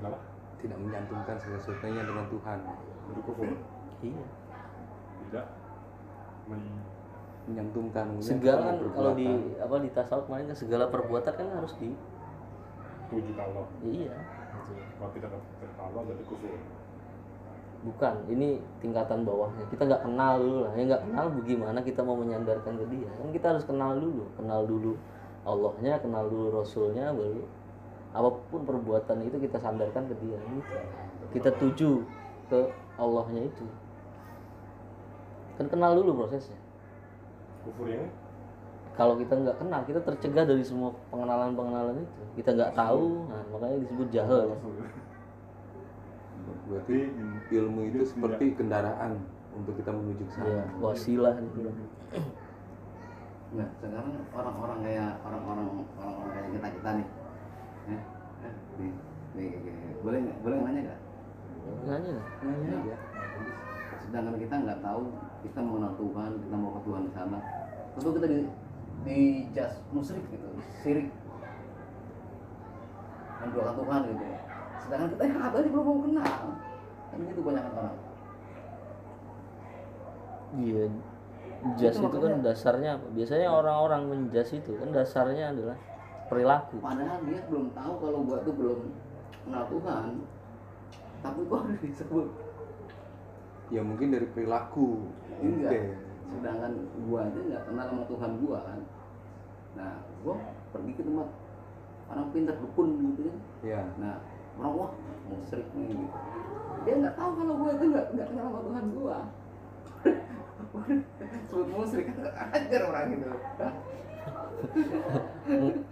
Kenapa? 0.00 0.18
Tidak 0.60 0.78
menyantumkan 0.80 1.36
segala 1.40 1.60
sesuatunya 1.60 2.02
dengan 2.04 2.26
Tuhan. 2.28 2.58
Itu 3.12 3.20
kufur? 3.24 3.48
Iya. 4.04 4.26
Tidak 5.28 5.46
men 6.48 6.62
menyantumkan 7.44 8.06
segala 8.24 8.72
kan 8.72 8.76
kalau 8.96 9.12
di 9.12 9.28
apa 9.60 9.76
di 9.84 9.92
tasawuf 9.92 10.24
kemarin 10.24 10.48
kan 10.48 10.56
segala 10.56 10.88
perbuatan 10.88 11.32
kan 11.36 11.48
harus 11.60 11.76
di 11.76 11.92
tuju 13.12 13.36
ke 13.36 13.42
Allah. 13.44 13.68
Iya 13.84 14.16
gitu. 14.70 14.82
kalau 14.98 15.10
tidak 15.12 15.30
berarti 16.08 16.24
kufur 16.28 16.58
bukan 17.84 18.16
ini 18.32 18.64
tingkatan 18.80 19.28
bawahnya. 19.28 19.68
Kita 19.68 19.84
nggak 19.84 20.02
kenal 20.08 20.40
dulu 20.40 20.58
lah. 20.64 20.72
Ya 20.72 20.82
nggak 20.88 21.02
kenal 21.04 21.26
bagaimana 21.36 21.78
kita 21.84 22.00
mau 22.00 22.16
menyandarkan 22.16 22.80
ke 22.80 22.86
dia? 22.88 23.10
Kan 23.20 23.28
kita 23.28 23.46
harus 23.52 23.64
kenal 23.68 24.00
dulu. 24.00 24.24
Kenal 24.40 24.64
dulu 24.64 24.96
Allahnya 25.44 26.00
kenal 26.00 26.24
dulu 26.32 26.48
Rasulnya 26.56 27.12
baru 27.12 27.44
apa 28.14 28.30
pun 28.48 28.62
perbuatan 28.64 29.26
itu 29.28 29.36
kita 29.36 29.60
sandarkan 29.60 30.08
ke 30.08 30.16
dia. 30.16 30.40
Gitu 30.40 30.76
kita 31.36 31.50
tuju 31.60 32.06
ke 32.48 32.60
Allahnya 32.96 33.42
itu. 33.52 33.66
Kan 35.60 35.66
kenal 35.68 35.92
dulu 35.98 36.24
prosesnya. 36.24 36.56
Kufur 37.66 37.90
ini 37.92 38.08
kalau 38.94 39.14
kita 39.18 39.34
nggak 39.34 39.56
kenal 39.58 39.80
kita 39.82 40.00
tercegah 40.06 40.44
dari 40.46 40.62
semua 40.62 40.94
pengenalan 41.10 41.52
pengenalan 41.58 41.94
itu 41.98 42.12
kita 42.38 42.50
nggak 42.54 42.72
tahu 42.78 43.26
nah, 43.26 43.42
makanya 43.50 43.76
disebut 43.82 44.08
jahil 44.14 44.38
ya. 44.46 44.56
berarti 46.64 46.96
ilmu 47.50 47.80
itu 47.90 48.00
seperti 48.06 48.44
kendaraan 48.54 49.20
untuk 49.54 49.74
kita 49.78 49.90
menuju 49.90 50.22
ke 50.26 50.32
sana 50.34 50.50
ya 50.50 50.64
wasilah 50.82 51.34
gitu. 51.38 51.70
Nah, 53.54 53.70
sekarang 53.78 54.18
orang-orang 54.34 54.78
kayak 54.82 55.10
orang-orang 55.22 55.66
orang-orang 55.94 56.30
kayak 56.34 56.48
kita 56.50 56.68
kita 56.74 56.90
nih, 56.90 57.06
eh, 57.86 58.02
eh, 58.42 58.54
nih, 58.82 58.92
nih, 59.38 59.48
nih, 59.62 59.94
boleh 60.02 60.18
nggak? 60.26 60.38
Boleh 60.42 60.56
nanya 60.58 60.80
nggak? 60.90 61.00
nanya 61.86 62.10
nggak? 62.18 62.28
Nanya 62.42 62.68
aja. 62.82 62.96
Sedangkan 64.02 64.34
kita 64.42 64.54
nggak 64.58 64.80
tahu, 64.82 65.02
kita 65.46 65.58
mengenal 65.62 65.92
Tuhan, 65.94 66.30
kita 66.42 66.54
mau 66.58 66.70
ke 66.74 66.80
Tuhan 66.82 67.02
di 67.06 67.12
sana. 67.14 67.38
Tentu 67.94 68.10
kita 68.18 68.26
di 68.26 68.38
di 69.04 69.48
jas 69.52 69.76
musyrik 69.92 70.24
gitu, 70.32 70.48
sirik, 70.80 71.08
menduakan 73.44 73.74
Tuhan 73.76 74.00
gitu. 74.08 74.24
Sedangkan 74.84 75.08
kita 75.16 75.22
yang 75.28 75.40
aja 75.44 75.68
belum 75.68 75.84
mau 75.84 75.98
kenal, 76.04 76.32
kan 77.12 77.18
gitu 77.20 77.40
banyak 77.44 77.64
orang. 77.68 77.98
Iya, 80.54 80.84
jas 81.76 81.96
Itu 81.98 82.06
itu 82.08 82.18
kan 82.20 82.34
dasarnya 82.40 82.90
apa? 82.96 83.06
Biasanya 83.12 83.48
orang-orang 83.52 84.02
menjas 84.08 84.50
itu 84.56 84.72
kan 84.80 84.88
dasarnya 84.92 85.52
adalah 85.52 85.76
perilaku. 86.28 86.80
Padahal 86.80 87.20
dia 87.28 87.40
belum 87.48 87.72
tahu 87.76 87.92
kalau 88.00 88.18
gua 88.24 88.38
tuh 88.40 88.54
belum 88.56 88.80
kenal 89.44 89.64
Tuhan, 89.68 90.08
tapi 91.20 91.40
kok 91.44 91.60
harus 91.64 91.80
disebut 91.88 92.28
ya 93.72 93.80
mungkin 93.80 94.12
dari 94.12 94.28
perilaku 94.28 95.08
Enggak. 95.40 95.98
Sedangkan 96.30 96.72
gua 97.08 97.26
aja 97.28 97.38
nggak 97.40 97.62
kenal 97.68 97.84
sama 97.90 98.04
Tuhan 98.08 98.30
gua 98.44 98.58
kan 98.64 98.80
nah 99.74 99.92
gua 100.22 100.38
pergi 100.70 100.92
ke 100.94 101.02
tempat 101.02 101.28
orang 102.10 102.26
pintar 102.30 102.56
dukun 102.62 102.88
gitu 103.14 103.20
kan. 103.28 103.38
Ya 103.62 103.80
nah 103.98 104.14
orang 104.60 104.72
wah 104.78 104.90
musyrik 105.30 105.68
nih 105.74 105.84
gitu. 105.92 106.06
Dia 106.84 106.94
nggak 107.00 107.14
tahu 107.18 107.30
kalau 107.38 107.54
gua 107.58 107.70
itu 107.74 107.84
nggak 107.90 108.06
nggak 108.14 108.26
kenal 108.30 108.46
sama 108.46 108.60
Tuhan 108.62 108.84
gua. 108.94 109.18
Sebut 111.48 111.68
musyrik 111.70 112.06
kan 112.12 112.16
ajar 112.54 112.80
orang 112.88 113.06
gitu. 113.14 113.26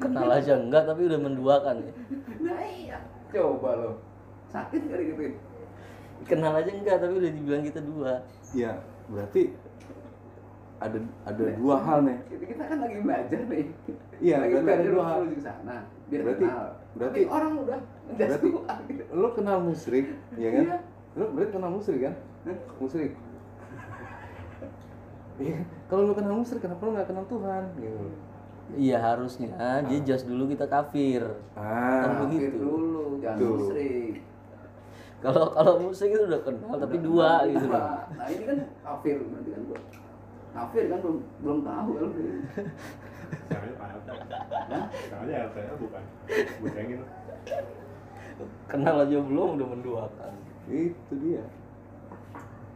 Kenal 0.00 0.28
aja 0.32 0.52
enggak 0.56 0.82
tapi 0.88 1.00
udah 1.06 1.20
menduakan 1.20 1.74
ya. 1.84 1.92
nah 2.40 2.60
iya. 2.64 2.98
Coba 3.32 3.70
lo. 3.76 3.92
Sakit 4.52 4.82
kali 4.88 5.04
gitu 5.12 5.22
Kenal 6.28 6.54
aja 6.54 6.70
enggak 6.70 6.96
tapi 7.02 7.14
udah 7.18 7.30
dibilang 7.32 7.64
kita 7.66 7.80
dua. 7.82 8.22
ya 8.52 8.76
berarti 9.08 9.56
ada 10.82 10.98
ada 11.22 11.42
dua 11.54 11.76
hal 11.78 11.98
nih. 12.02 12.18
Kita, 12.26 12.44
kita 12.44 12.62
kan 12.64 12.78
lagi 12.78 12.98
belajar 12.98 13.40
nih. 13.46 13.64
Iya, 14.18 14.34
lagi 14.38 14.52
berarti 14.52 14.62
ada 14.62 14.74
belajar 14.74 14.90
dua 14.90 15.04
hal. 15.04 15.20
ke 15.24 15.40
sana 15.40 15.76
biar 16.06 16.20
Berarti- 16.22 16.44
kenal. 16.44 16.66
berarti- 16.92 17.22
Tapi 17.22 17.30
orang 17.30 17.52
udah 17.56 17.78
berarti 18.12 18.48
gitu. 18.86 19.02
lo 19.12 19.28
kenal 19.32 19.58
musrik 19.60 20.06
ya 20.34 20.48
kan? 20.50 20.64
Iya. 20.64 20.76
lo 21.12 21.24
berarti 21.32 21.52
kenal 21.52 21.70
musrik 21.70 22.00
kan? 22.00 22.14
Musrik 22.76 23.10
Iya, 25.40 25.58
kalau 25.86 26.02
lo 26.04 26.12
kenal 26.12 26.34
musrik 26.34 26.60
kenapa 26.60 26.82
lo 26.82 26.90
nggak 26.92 27.08
kenal 27.08 27.24
Tuhan? 27.26 27.62
Gitu. 27.74 28.04
Iya 28.72 28.96
harusnya. 28.96 29.50
Dia 29.84 30.00
jas 30.02 30.22
dulu 30.22 30.46
kita 30.46 30.64
kafir. 30.64 31.24
Kan 31.52 31.60
ah 31.60 32.20
begitu. 32.22 32.46
Kafir 32.46 32.52
dulu 32.58 33.04
jangan 33.18 33.38
Tuh. 33.38 33.50
musyrik. 33.58 34.14
Kalau 35.18 35.44
kalau 35.50 35.72
musik 35.78 36.10
itu 36.10 36.24
udah 36.24 36.42
kenal 36.42 36.74
tapi 36.76 36.96
dua 36.98 37.46
gitu. 37.46 37.66
Nah, 37.68 38.10
nah 38.10 38.26
ini 38.26 38.42
kan 38.42 38.58
kafir 38.82 39.22
berarti 39.22 39.50
kan 39.50 39.60
gua 39.70 39.78
kafir 40.52 40.84
kan 40.92 40.98
belum 41.00 41.16
belum 41.40 41.58
tahu 41.64 41.90
kan 41.96 42.10
Caranya 43.48 43.74
Pak 43.80 43.88
RT. 43.96 44.08
Caranya 45.08 45.36
RT 45.48 45.56
bukan 45.80 46.02
bucengin. 46.60 47.00
Kenal 48.68 48.96
aja 49.04 49.16
belum 49.20 49.48
udah 49.56 49.68
menduakan. 49.72 50.32
itu 50.70 51.14
dia 51.18 51.42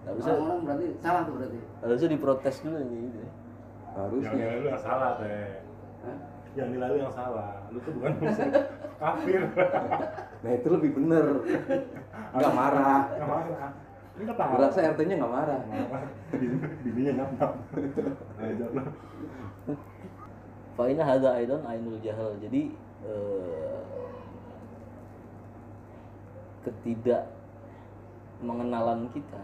Harusnya 0.02 0.32
orang-orang 0.38 0.60
berarti 0.66 0.86
salah 1.02 1.22
tuh 1.22 1.34
berarti 1.38 1.58
harusnya 1.82 2.08
diprotes 2.10 2.56
dulu 2.62 2.78
nih 2.78 2.98
gitu. 3.06 3.18
Yang 3.18 3.96
harusnya 3.96 4.30
nilai 4.34 4.56
lu 4.58 4.66
yang 4.66 4.82
salah 4.82 5.10
teh. 5.18 5.50
Hah? 6.02 6.18
Yang 6.56 6.68
nilai 6.74 6.88
lu 6.88 6.98
yang 7.02 7.14
salah. 7.14 7.52
Lu 7.74 7.78
tuh 7.82 7.92
bukan 7.94 8.12
musuh. 8.22 8.48
Kafir. 8.96 9.42
nah 10.44 10.50
itu 10.56 10.68
lebih 10.72 10.90
bener 10.96 11.24
nggak 12.32 12.52
marah 12.56 13.00
Nggak 13.12 13.28
marah. 13.28 13.70
Berasa 14.56 14.78
RT-nya 14.94 15.14
nggak 15.20 15.32
marah. 15.32 15.60
Bini- 16.32 16.60
Bininya 16.82 17.12
lu. 17.20 17.26
Faina 20.76 21.02
hadza 21.04 21.36
aidan 21.36 21.60
ainul 21.64 22.00
jahal. 22.00 22.32
Jadi 22.40 22.72
eh, 23.04 23.80
ketidak 26.64 27.28
mengenalan 28.40 29.08
kita 29.12 29.40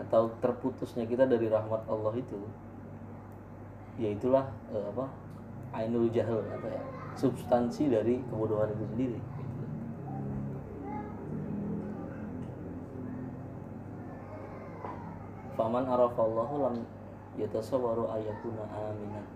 atau 0.00 0.32
terputusnya 0.40 1.04
kita 1.04 1.28
dari 1.28 1.52
rahmat 1.52 1.84
Allah 1.84 2.14
itu 2.16 2.40
yaitulah 4.00 4.48
eh, 4.72 4.84
apa 4.88 5.04
ainul 5.76 6.08
jahal 6.08 6.40
apa 6.48 6.68
ya 6.72 6.82
substansi 7.20 7.92
dari 7.92 8.16
kebodohan 8.32 8.72
itu 8.72 8.84
sendiri 8.96 9.18
faman 15.60 15.84
arafallahu 15.84 16.54
lam 16.64 16.76
yatasawwaru 17.36 18.08
ayakuna 18.16 18.64
aminan 18.72 19.26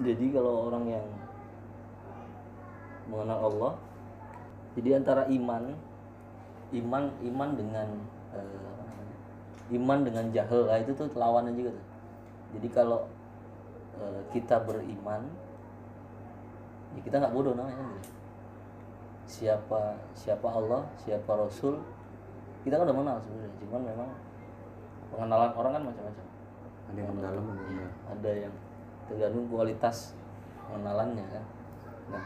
jadi 0.00 0.24
kalau 0.32 0.72
orang 0.72 0.88
yang 0.88 1.06
mengenal 3.12 3.52
Allah 3.52 3.72
jadi 4.72 4.96
antara 4.96 5.28
iman 5.28 5.76
iman 6.72 7.12
iman 7.12 7.50
dengan 7.52 7.88
namanya, 8.32 9.16
iman 9.76 9.98
dengan 10.00 10.24
jahil 10.32 10.64
lah 10.64 10.80
itu 10.80 10.96
tuh 10.96 11.12
lawannya 11.12 11.52
juga 11.52 11.76
tuh 11.76 11.86
jadi 12.56 12.68
kalau 12.72 13.04
eh, 14.00 14.20
kita 14.32 14.64
beriman 14.64 15.28
ya 16.96 17.00
kita 17.06 17.22
nggak 17.22 17.34
bodoh 17.36 17.54
namanya. 17.54 17.76
Siapa 19.30 19.94
siapa 20.18 20.50
Allah 20.50 20.82
siapa 20.98 21.30
Rasul 21.30 21.78
kita 22.66 22.74
kan 22.74 22.90
udah 22.90 22.96
mengenal 22.98 23.16
sebenarnya 23.22 23.50
cuman 23.62 23.82
memang 23.86 24.10
pengenalan 25.10 25.50
orang 25.54 25.72
kan 25.74 25.82
macam-macam. 25.90 26.26
Ada 26.90 26.98
yang 26.98 27.10
mendalam 27.14 27.44
ada 27.46 27.54
yang 27.54 27.70
enggak. 27.70 27.92
ada 28.10 28.30
yang 28.34 28.54
tergantung 29.06 29.46
kualitas 29.46 29.96
pengenalannya 30.66 31.24
kan. 31.30 31.44
Nah. 32.10 32.24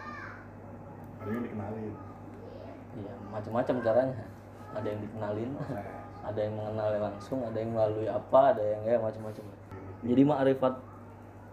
Ada 1.25 1.29
yang 1.33 1.45
dikenalin. 1.45 1.95
iya 2.95 3.13
macam-macam 3.33 3.75
caranya. 3.85 4.25
Ada 4.75 4.87
yang 4.89 5.01
dikenalin 5.05 5.51
ada 6.29 6.41
yang 6.41 6.55
mengenal 6.57 6.89
langsung 7.13 7.45
ada 7.45 7.59
yang 7.61 7.71
melalui 7.77 8.09
apa 8.09 8.41
ada 8.57 8.63
yang 8.65 8.81
ya 8.89 8.97
macam-macam. 8.97 9.45
Jadi 10.05 10.23
makrifat 10.25 10.75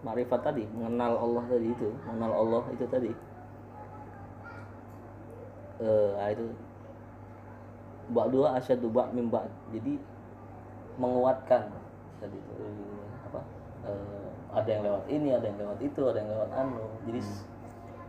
makrifat 0.02 0.40
tadi 0.42 0.64
mengenal 0.72 1.12
Allah 1.20 1.44
tadi 1.46 1.66
itu 1.70 1.88
mengenal 2.08 2.32
Allah 2.34 2.62
itu 2.74 2.84
tadi 2.88 3.12
ah, 5.86 6.28
itu. 6.30 6.46
Bak 8.12 8.28
dua 8.34 8.58
asyadu 8.58 8.90
bak 8.92 9.14
mimba 9.14 9.46
jadi 9.72 9.96
menguatkan 11.00 11.70
tadi 12.20 12.36
itu. 12.36 12.52
Eh, 12.60 13.06
apa? 13.30 13.40
Eh, 13.88 14.28
ada 14.52 14.68
yang 14.68 14.82
lewat 14.84 15.04
ini 15.08 15.28
ada 15.32 15.46
yang 15.48 15.58
lewat 15.58 15.78
itu 15.80 16.00
ada 16.04 16.18
yang 16.20 16.30
lewat 16.30 16.50
anu. 16.52 16.84
Jadi 17.08 17.20
s- 17.22 17.46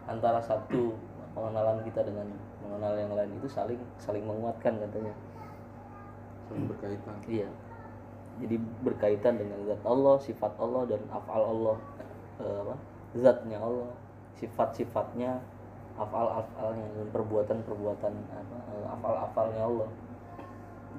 antara 0.10 0.44
satu 0.44 0.98
pengenalan 1.34 1.80
kita 1.88 2.04
dengan 2.04 2.28
mengenal 2.66 2.94
yang 3.00 3.12
lain 3.16 3.32
itu 3.40 3.48
saling 3.48 3.80
saling 4.02 4.26
menguatkan 4.28 4.76
katanya. 4.82 5.14
Saling 6.52 6.66
berkaitan. 6.68 7.16
Iya. 7.30 7.50
Jadi 8.44 8.56
berkaitan 8.82 9.38
dengan 9.38 9.62
zat 9.70 9.82
Allah, 9.86 10.18
sifat 10.20 10.52
Allah 10.58 10.84
dan 10.90 11.02
afal 11.14 11.42
Allah. 11.48 11.78
Eh, 12.42 12.58
apa? 12.66 12.76
Zatnya 13.14 13.62
Allah, 13.62 13.94
sifat-sifatnya, 14.42 15.38
afal-afalnya 15.94 16.88
dan 16.98 17.08
perbuatan-perbuatan 17.14 18.14
apa? 18.34 18.58
eh, 18.74 18.86
afal-afalnya 18.98 19.62
Allah. 19.62 19.90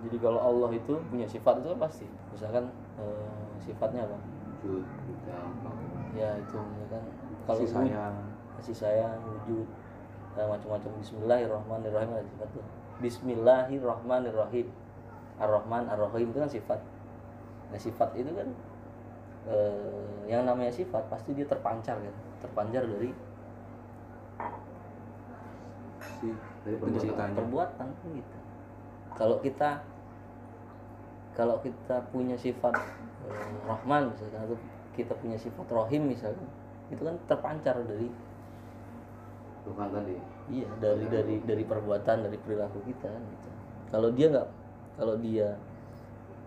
Jadi 0.05 0.17
kalau 0.21 0.41
Allah 0.43 0.71
itu 0.75 0.95
punya 1.09 1.27
sifat 1.27 1.63
itu 1.63 1.69
kan 1.75 1.81
pasti. 1.89 2.07
Misalkan 2.31 2.65
eh, 3.01 3.55
sifatnya 3.63 4.07
apa? 4.07 4.19
wujud 4.65 4.85
Ya 6.15 6.39
itu 6.39 6.57
misalkan 6.57 7.05
kalau 7.45 7.61
kasih 7.61 7.69
sayang 7.69 8.17
kasih 8.65 8.77
sayang, 8.81 9.21
wujud, 9.29 9.67
dan 10.33 10.49
macam-macam. 10.49 10.91
Bismillahirrahmanirrahim 11.03 12.11
ada 12.17 12.25
sifat 12.25 12.49
tuh. 12.55 12.65
Bismillahirrahmanirrahim. 13.03 14.67
Ar-Rahman, 15.35 15.91
Ar-Rahim 15.91 16.31
itu 16.31 16.39
kan 16.39 16.49
sifat. 16.51 16.81
Nah 17.75 17.81
sifat 17.83 18.15
itu 18.15 18.31
kan 18.31 18.49
eh, 19.51 20.31
yang 20.31 20.47
namanya 20.47 20.71
sifat 20.71 21.11
pasti 21.11 21.35
dia 21.35 21.45
terpancar 21.45 21.99
kan, 21.99 22.15
terpancar 22.41 22.87
dari 22.87 23.11
si 26.25 26.33
dari 26.65 26.77
perbuatan 26.81 27.29
perbuatan 27.37 27.89
gitu. 28.17 28.37
Kalau 29.15 29.37
kita 29.45 29.85
kalau 31.37 31.61
kita 31.61 32.09
punya 32.09 32.39
sifat 32.41 32.75
eh, 33.29 33.53
Rahman 33.69 34.15
misalkan 34.15 34.41
atau 34.49 34.57
kita 34.97 35.13
punya 35.19 35.37
sifat 35.37 35.67
Rohim 35.69 36.09
misalkan 36.09 36.49
itu 36.89 37.03
kan 37.03 37.17
terpancar 37.29 37.77
dari 37.85 38.09
Tuhan 39.65 39.89
tadi 39.91 40.17
Iya 40.45 40.69
dari 40.77 41.09
dari 41.09 41.41
dari 41.41 41.65
perbuatan 41.65 42.29
dari 42.29 42.37
perilaku 42.37 42.85
kita 42.85 43.09
gitu. 43.09 43.49
Kalau 43.89 44.13
dia 44.13 44.27
nggak 44.33 44.49
kalau 45.01 45.17
dia 45.21 45.57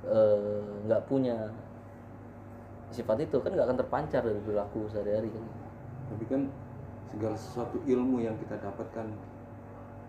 eh, 0.05 0.65
nggak 0.85 1.01
punya 1.09 1.49
sifat 2.93 3.27
itu 3.27 3.37
kan 3.43 3.51
nggak 3.51 3.67
akan 3.67 3.79
terpancar 3.83 4.21
dari 4.23 4.39
perilaku 4.39 4.87
sehari-hari 4.87 5.27
kan. 5.27 5.43
tapi 6.07 6.23
kan 6.31 6.41
segala 7.11 7.35
sesuatu 7.35 7.77
ilmu 7.83 8.23
yang 8.23 8.35
kita 8.39 8.55
dapatkan 8.63 9.11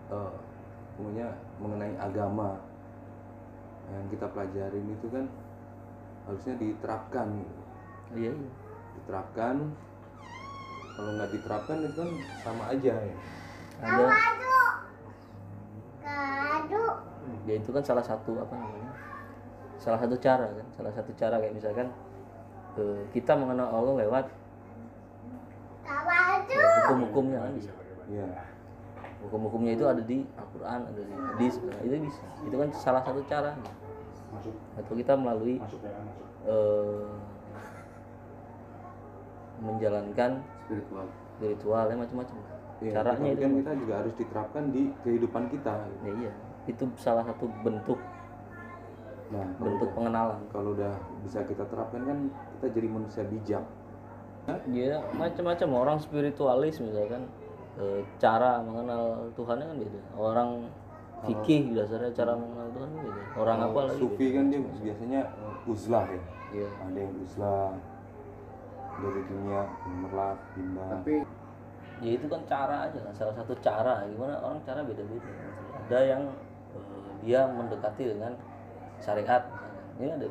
eh 0.09 0.31
umumnya 0.99 1.31
mengenai 1.63 1.95
agama 1.95 2.59
yang 3.89 4.05
kita 4.11 4.25
pelajarin 4.29 4.85
itu 4.89 5.07
kan 5.09 5.25
harusnya 6.27 6.53
diterapkan 6.59 7.27
gitu. 7.39 7.61
Iya 8.09 8.31
iya. 8.33 8.49
diterapkan 8.99 9.55
kalau 10.97 11.11
nggak 11.15 11.31
diterapkan 11.31 11.77
itu 11.85 11.95
kan 11.95 12.09
sama 12.43 12.63
aja 12.73 12.93
ya 12.99 13.15
Ada. 13.79 14.05
Ya 17.47 17.53
itu 17.55 17.69
kan 17.71 17.81
salah 17.81 18.03
satu 18.03 18.35
apa 18.43 18.53
namanya? 18.53 18.91
Salah 19.79 19.99
satu 20.03 20.19
cara 20.19 20.45
kan, 20.51 20.67
salah 20.75 20.91
satu 20.91 21.11
cara 21.15 21.39
kayak 21.39 21.55
misalkan 21.55 21.87
eh, 22.75 23.01
kita 23.15 23.33
mengenal 23.39 23.71
Allah 23.71 23.95
lewat 24.05 24.25
ya, 26.51 26.67
hukum-hukumnya 26.83 27.39
kan 27.41 27.51
bisa. 27.55 27.71
Iya. 28.11 28.27
Hukum-hukumnya 29.19 29.75
itu 29.75 29.83
ada 29.83 29.99
di 29.99 30.23
Al-Quran, 30.39 30.79
ada 30.87 31.01
di 31.03 31.13
hadis, 31.13 31.53
nah, 31.59 31.79
itu 31.83 31.95
bisa. 32.07 32.23
Itu 32.47 32.55
kan 32.55 32.69
salah 32.71 33.01
satu 33.03 33.19
cara. 33.27 33.51
masuk 34.29 34.53
Atau 34.77 34.93
kita 34.93 35.17
melalui 35.17 35.57
ya 35.57 35.91
eh, 36.47 37.09
menjalankan 39.59 40.39
spiritual 40.63 41.07
ritualnya 41.41 41.97
macam-macam. 42.05 42.35
Iya, 42.79 42.91
Caranya 42.95 43.29
itu. 43.35 43.41
kan 43.43 43.51
kita 43.59 43.71
juga 43.75 43.93
harus 43.99 44.13
diterapkan 44.15 44.63
di 44.71 44.83
kehidupan 45.03 45.43
kita 45.51 45.73
gitu. 45.83 45.99
Ya 46.07 46.13
iya, 46.15 46.31
itu 46.69 46.83
salah 46.95 47.23
satu 47.25 47.49
bentuk 47.65 47.99
nah 49.29 49.45
bentuk 49.61 49.93
pengenalan. 49.93 50.41
kalau 50.49 50.73
udah 50.73 50.89
bisa 51.21 51.45
kita 51.45 51.61
terapkan 51.69 52.01
kan 52.01 52.17
kita 52.57 52.65
jadi 52.73 52.87
manusia 52.89 53.23
bijak 53.29 53.61
Ya 54.73 55.05
macam-macam 55.13 55.69
orang 55.77 55.97
spiritualis 56.01 56.81
misalkan 56.81 57.29
eh, 57.77 58.01
cara 58.17 58.63
mengenal 58.63 59.29
Tuhannya 59.37 59.65
kan 59.67 59.77
beda. 59.77 59.99
Orang 60.17 60.49
fikih 61.19 61.75
dasarnya 61.75 62.11
cara 62.15 62.33
mengenal 62.33 62.67
Tuhan 62.73 62.89
kan 62.89 63.01
beda. 63.05 63.21
Orang 63.35 63.57
Kalau 63.59 63.71
apa 63.75 63.79
lagi? 63.85 63.99
sufi 63.99 64.27
kan 64.33 64.45
dia 64.47 64.59
biasanya 64.63 65.21
uh, 65.37 65.69
uzlah 65.69 66.05
ya 66.07 66.21
Iya. 66.49 66.69
ada 66.81 66.97
yang 66.97 67.13
uzlah 67.21 67.69
dari 68.99 69.21
dunia 69.29 69.61
gemerlap 69.85 70.37
pindah 70.57 70.89
tapi 70.97 71.13
Ya 71.99 72.15
itu 72.15 72.31
kan 72.31 72.39
cara 72.47 72.87
aja 72.87 72.95
kan, 72.95 73.11
salah 73.11 73.35
satu 73.35 73.51
cara. 73.59 74.07
Gimana 74.07 74.39
orang 74.39 74.63
cara 74.63 74.79
beda-beda. 74.87 75.19
Ada 75.83 75.99
yang 76.15 76.31
eh, 76.71 77.11
dia 77.19 77.43
mendekati 77.43 78.15
dengan 78.15 78.31
syariat. 79.03 79.43
Ini 79.99 80.15
ada. 80.15 80.27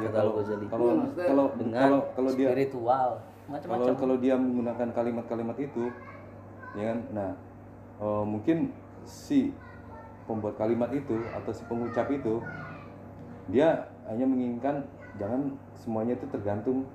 Ya, 0.00 0.08
kalau 0.08 0.32
Al-Ghazali. 0.40 0.64
kalau 0.72 0.88
kalau 1.12 1.46
dengan 1.60 1.82
kalau 1.84 2.00
kalau 2.16 2.30
dia 2.32 2.48
spiritual 2.48 3.08
kalau 3.20 3.52
macam-macam. 3.52 3.94
kalau 4.00 4.16
dia 4.16 4.34
menggunakan 4.40 4.88
kalimat-kalimat 4.96 5.56
itu 5.60 5.84
ya 6.78 6.94
kan 6.94 6.98
nah 7.10 7.30
eh, 8.00 8.24
mungkin 8.24 8.70
si 9.02 9.50
pembuat 10.28 10.54
kalimat 10.54 10.90
itu 10.94 11.18
atau 11.34 11.50
si 11.50 11.62
pengucap 11.66 12.06
itu 12.14 12.38
dia 13.50 13.90
hanya 14.06 14.26
menginginkan 14.26 14.86
jangan 15.18 15.58
semuanya 15.74 16.14
itu 16.14 16.26
tergantung 16.30 16.86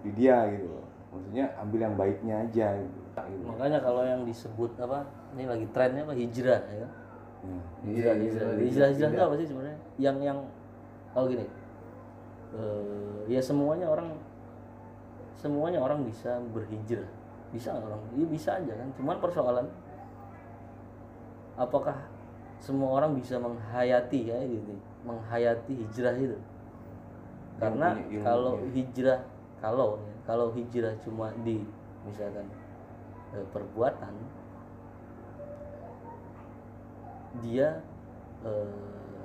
di 0.00 0.10
dia 0.16 0.48
gitu 0.48 0.64
loh. 0.64 0.86
maksudnya 1.12 1.44
ambil 1.60 1.80
yang 1.84 1.94
baiknya 1.98 2.34
aja 2.48 2.66
gitu, 2.80 2.98
gitu. 3.12 3.44
Makanya 3.52 3.78
kalau 3.82 4.02
yang 4.06 4.22
disebut 4.24 4.72
apa? 4.78 5.04
Ini 5.36 5.44
lagi 5.44 5.66
trennya 5.74 6.06
apa 6.06 6.14
hijrah 6.16 6.60
ya. 6.64 6.86
kan? 6.86 6.90
Ya. 7.40 7.60
hijrah 7.84 8.14
Iya, 8.14 8.24
hijrah 8.24 8.50
iya, 8.52 8.62
hijrah 8.64 8.88
hijrah 8.94 9.08
iya. 9.10 9.16
itu 9.16 9.22
apa 9.24 9.34
sih 9.36 9.46
sebenarnya 9.48 9.78
yang 10.00 10.16
yang 10.20 10.38
kalau 11.12 11.26
gini 11.28 11.46
eh, 12.56 13.18
ya 13.32 13.40
semuanya 13.40 13.86
orang 13.88 14.08
semuanya 15.40 15.80
orang 15.80 16.04
bisa 16.04 16.36
berhijrah 16.52 17.08
bisa 17.50 17.74
nggak 17.74 17.86
orang? 17.86 18.00
Iya 18.14 18.26
bisa 18.26 18.50
aja 18.58 18.72
kan. 18.74 18.88
Cuman 18.96 19.16
persoalan 19.18 19.66
apakah 21.58 21.96
semua 22.60 23.00
orang 23.00 23.16
bisa 23.18 23.36
menghayati 23.40 24.30
kayak 24.30 24.46
gitu? 24.48 24.74
Menghayati 25.04 25.72
hijrah 25.86 26.14
itu? 26.16 26.38
Karena 27.60 27.92
punya 27.92 28.04
ilmu, 28.08 28.24
kalau 28.24 28.52
ya. 28.56 28.68
hijrah 28.72 29.20
kalau 29.60 29.88
ya, 30.00 30.14
kalau 30.24 30.46
hijrah 30.56 30.94
cuma 31.04 31.28
di 31.44 31.60
misalkan 32.08 32.48
eh, 33.36 33.44
perbuatan 33.52 34.14
dia 37.44 37.84
eh, 38.42 38.72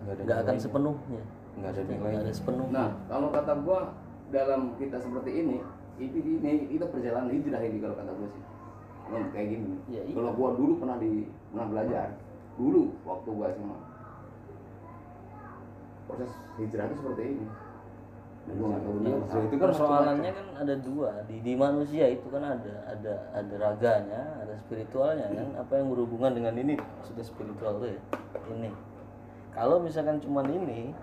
Nggak 0.06 0.22
nggak 0.22 0.40
akan 0.46 0.56
sepenuhnya. 0.62 1.24
Nggak 1.58 1.72
ada 1.72 1.82
nilainya. 1.88 2.20
ada 2.22 2.34
sepenuhnya. 2.34 2.74
Nah 2.74 2.90
kalau 3.10 3.28
kata 3.34 3.54
gua 3.66 3.80
dalam 4.30 4.62
kita 4.78 4.98
seperti 5.02 5.32
ini 5.34 5.58
itu 5.96 6.18
ini 6.20 6.68
kita 6.76 6.86
perjalanan 6.92 7.32
hijrah 7.32 7.62
ini 7.64 7.78
kalau 7.80 7.96
kata 7.96 8.12
gua 8.12 8.30
sih. 8.30 8.44
Belum 9.06 9.24
kayak 9.32 9.48
gini. 9.54 9.68
Ya, 9.88 10.02
iya. 10.04 10.14
kalau 10.14 10.32
gua 10.36 10.50
dulu 10.58 10.74
pernah 10.82 10.98
di 11.00 11.30
pernah 11.54 11.68
belajar 11.72 12.08
dulu 12.56 12.84
waktu 13.04 13.30
gua 13.32 13.48
SMA 13.52 13.78
proses 16.06 16.32
hijrah 16.62 16.86
itu 16.86 16.96
seperti 17.02 17.24
ini. 17.26 17.48
Iya, 18.46 18.78
hijrah 18.78 19.42
itu 19.50 19.56
kan 19.58 19.68
persoalannya 19.74 20.32
kan 20.38 20.48
ada 20.62 20.76
dua. 20.78 21.12
Di 21.26 21.42
di 21.42 21.54
manusia 21.58 22.06
itu 22.14 22.28
kan 22.30 22.44
ada 22.46 22.74
ada 22.86 23.14
ada 23.34 23.54
raganya 23.58 24.22
ada 24.46 24.54
spiritualnya 24.62 25.26
kan. 25.34 25.48
Apa 25.66 25.82
yang 25.82 25.90
berhubungan 25.90 26.32
dengan 26.38 26.54
ini? 26.54 26.78
Maksudnya 26.78 27.26
spiritual 27.26 27.82
tuh 27.82 27.90
ya 27.90 28.02
ini. 28.54 28.70
Kalau 29.56 29.82
misalkan 29.82 30.22
cuman 30.22 30.46
ini 30.52 30.94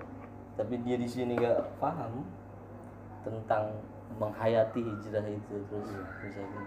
tapi 0.54 0.78
dia 0.84 1.00
di 1.00 1.08
sini 1.08 1.34
nggak 1.34 1.80
paham 1.80 2.22
tentang 3.24 3.72
menghayati 4.20 4.80
hijrah 4.82 5.26
itu 5.28 5.54
terus 5.68 5.90
misalkan 6.24 6.64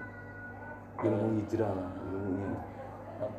ilmu 1.05 1.27
hijrah 1.43 1.71
lah 1.75 1.89
ilmunya 2.10 2.49
Nah, 3.15 3.31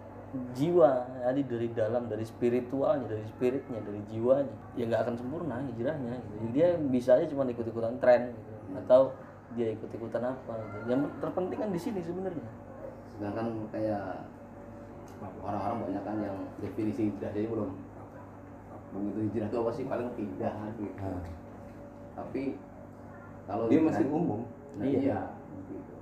jiwa 0.56 1.04
jadi 1.20 1.42
dari 1.44 1.68
dalam 1.76 2.08
dari 2.08 2.24
spiritualnya 2.24 3.06
dari 3.12 3.24
spiritnya 3.28 3.78
dari 3.84 4.00
jiwanya 4.08 4.56
ya 4.72 4.88
nggak 4.88 5.02
akan 5.04 5.16
sempurna 5.20 5.60
hijrahnya 5.68 6.16
gitu. 6.16 6.44
Dia 6.56 6.80
bisa 6.80 7.20
aja 7.20 7.28
cuma 7.28 7.44
ikut 7.44 7.66
ikutan 7.68 8.00
tren 8.00 8.32
gitu. 8.32 8.52
atau 8.84 9.12
dia 9.54 9.72
ikut 9.72 9.90
ikutan 9.92 10.34
apa 10.34 10.52
gitu. 10.58 10.78
yang 10.90 11.06
terpenting 11.22 11.58
kan 11.60 11.70
di 11.70 11.80
sini 11.80 12.00
sebenarnya 12.02 12.48
sedangkan 13.16 13.46
kayak 13.70 14.26
orang-orang 15.40 15.78
banyak 15.88 16.02
kan 16.04 16.16
yang 16.20 16.38
definisi 16.60 17.08
hijrah 17.08 17.30
jadi 17.32 17.48
belum 17.48 17.70
begitu 18.96 19.20
hijrah 19.30 19.46
itu 19.48 19.56
apa 19.62 19.70
sih 19.72 19.84
paling 19.86 20.08
pindah 20.18 20.54
gitu 20.76 20.92
nah, 20.98 21.20
tapi 22.18 22.58
kalau 23.46 23.64
dia 23.70 23.80
masih 23.82 24.06
umum 24.10 24.42
Nah, 24.76 24.84
Iya. 24.84 25.00
iya. 25.00 25.18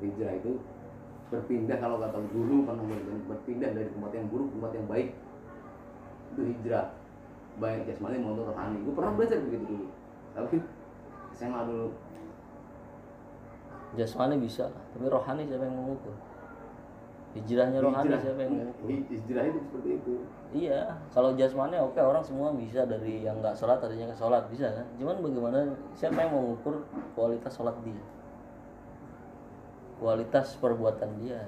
Hijrah 0.02 0.34
itu 0.34 0.58
berpindah 1.30 1.78
kalau 1.78 2.02
kata 2.02 2.18
guru 2.34 2.66
pernah 2.66 2.82
bilang, 2.82 3.22
berpindah 3.30 3.70
dari 3.70 3.86
tempat 3.86 4.10
yang 4.18 4.26
buruk 4.26 4.50
ke 4.50 4.54
tempat 4.58 4.72
yang 4.74 4.86
baik. 4.90 5.08
Itu 6.34 6.40
hijrah. 6.42 6.86
Baik 7.62 7.86
jasmani 7.86 8.18
maupun 8.18 8.50
rohani. 8.50 8.82
Gue 8.82 8.94
pernah 8.98 9.14
belajar 9.14 9.38
begitu 9.46 9.62
dulu. 9.62 9.86
Tapi 10.34 10.56
SMA 11.38 11.60
dulu. 11.70 11.88
jasmani 13.94 14.42
bisa 14.42 14.66
tapi 14.90 15.06
rohani 15.06 15.46
siapa 15.46 15.70
yang 15.70 15.78
mengukur 15.78 16.10
hijrahnya 17.34 17.82
rohani 17.82 18.14
Hijrah. 18.14 18.20
siapa 18.22 18.40
yang 18.46 18.54
Hi- 18.86 19.06
Hijrah 19.10 19.44
itu 19.50 19.58
seperti 19.66 19.88
itu. 19.98 20.12
iya 20.54 20.80
kalau 21.10 21.34
jasmani 21.34 21.74
oke 21.76 21.98
orang 21.98 22.22
semua 22.22 22.54
bisa 22.54 22.86
dari 22.86 23.26
yang 23.26 23.42
nggak 23.42 23.58
sholat 23.58 23.82
tadinya 23.82 24.06
ke 24.06 24.16
sholat 24.16 24.46
bisa 24.48 24.70
kan? 24.70 24.86
Cuman 24.96 25.18
bagaimana 25.18 25.58
siapa 25.98 26.14
yang 26.22 26.30
mengukur 26.30 26.86
kualitas 27.18 27.50
sholat 27.50 27.74
dia? 27.82 27.98
Kualitas 29.98 30.58
perbuatan 30.58 31.10
dia. 31.22 31.42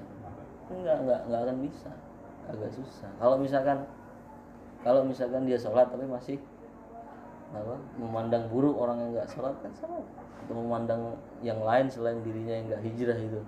Nggak 0.67 0.97
nggak 1.07 1.19
nggak 1.29 1.41
akan 1.47 1.57
bisa. 1.63 1.91
Agak 2.47 2.71
susah. 2.75 3.11
Kalau 3.19 3.35
misalkan 3.39 3.77
kalau 4.83 5.01
misalkan 5.03 5.43
dia 5.47 5.59
sholat 5.59 5.87
tapi 5.87 6.03
masih 6.07 6.37
apa 7.55 7.79
memandang 7.95 8.43
buruk 8.51 8.75
orang 8.75 8.99
yang 8.99 9.11
nggak 9.15 9.29
sholat 9.31 9.55
kan 9.63 9.71
sama. 9.79 10.03
Atau 10.43 10.53
memandang 10.55 11.15
yang 11.39 11.59
lain 11.63 11.87
selain 11.87 12.19
dirinya 12.23 12.53
yang 12.55 12.65
nggak 12.71 12.83
hijrah 12.83 13.17
itu. 13.19 13.39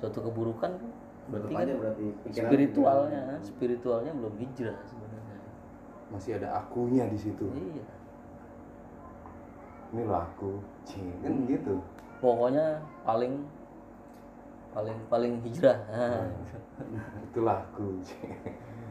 Suatu 0.00 0.24
keburukan 0.24 0.76
kan 0.76 0.90
berarti 1.30 1.48
Tetap 1.48 1.62
kan 1.62 1.78
berarti 1.78 2.04
pikiran- 2.26 2.50
spiritualnya 2.50 3.22
spiritualnya 3.40 4.12
belum 4.12 4.34
hijrah 4.36 4.78
sebenarnya. 4.82 5.38
Masih 6.10 6.30
ada 6.36 6.48
akunya 6.56 7.06
di 7.06 7.16
situ. 7.16 7.46
Iya. 7.48 7.86
Ini 9.90 10.02
loh 10.06 10.20
aku 10.20 10.50
Cing, 10.82 11.06
kan 11.20 11.34
gitu. 11.46 11.74
Pokoknya 12.18 12.78
paling 13.02 13.42
paling 14.70 14.94
paling 15.06 15.32
hijrah. 15.42 15.78
Nah, 15.90 16.30
itulah 17.26 17.58
aku 17.64 17.98
Cing. 18.00 18.34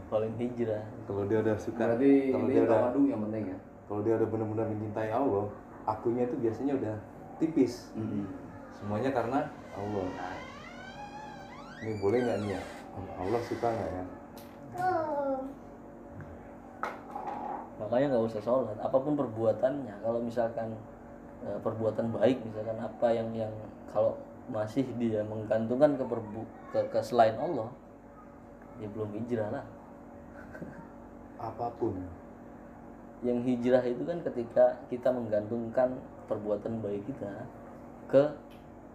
paling 0.08 0.34
hijrah. 0.36 0.84
Kalau 1.06 1.24
dia 1.24 1.40
udah 1.40 1.56
suka 1.56 1.84
Berarti 1.86 2.34
kalau 2.34 2.46
ini 2.46 2.52
dia 2.52 2.62
udah 2.64 2.80
tawadu 2.82 3.02
yang 3.06 3.22
penting 3.28 3.44
ya. 3.48 3.58
kalau 3.86 4.02
dia 4.02 4.14
udah 4.16 4.28
benar-benar 4.28 4.66
mencintai 4.68 5.10
Allah 5.10 5.46
akunya 5.86 6.24
itu 6.24 6.36
biasanya 6.38 6.74
udah 6.76 6.96
tipis. 7.38 7.94
Semuanya 8.76 9.12
karena 9.12 9.40
Allah 9.72 10.08
ini 11.80 11.94
boleh 12.00 12.20
nggak 12.24 12.38
nih 12.44 12.52
ya? 12.56 12.62
Allah 13.20 13.42
suka 13.48 13.68
nggak 13.72 13.92
ya? 13.96 14.04
Makanya 17.80 18.06
nggak 18.12 18.26
usah 18.28 18.42
sholat. 18.44 18.78
Apa 18.84 18.98
pun 19.00 19.16
perbuatannya 19.16 19.96
kalau 20.04 20.20
misalkan 20.20 20.76
eh, 21.48 21.58
perbuatan 21.64 22.12
baik 22.12 22.44
misalkan 22.44 22.78
apa 22.84 23.08
yang 23.16 23.32
yang 23.32 23.54
kalau 23.88 24.20
masih 24.50 24.84
dia 24.98 25.22
menggantungkan 25.24 25.96
ke, 25.96 26.04
perbu- 26.04 26.52
ke, 26.74 26.80
ke 26.90 27.00
selain 27.06 27.38
Allah 27.40 27.70
ya 28.84 28.88
belum 28.92 29.16
hijrah 29.16 29.50
lah. 29.54 29.66
Apa 31.54 31.72
pun. 31.80 31.96
Yang 33.24 33.40
hijrah 33.52 33.84
itu 33.84 34.04
kan 34.04 34.20
ketika 34.24 34.66
kita 34.88 35.12
menggantungkan 35.12 36.00
perbuatan 36.28 36.80
baik 36.80 37.04
kita 37.08 37.48
ke 38.08 38.24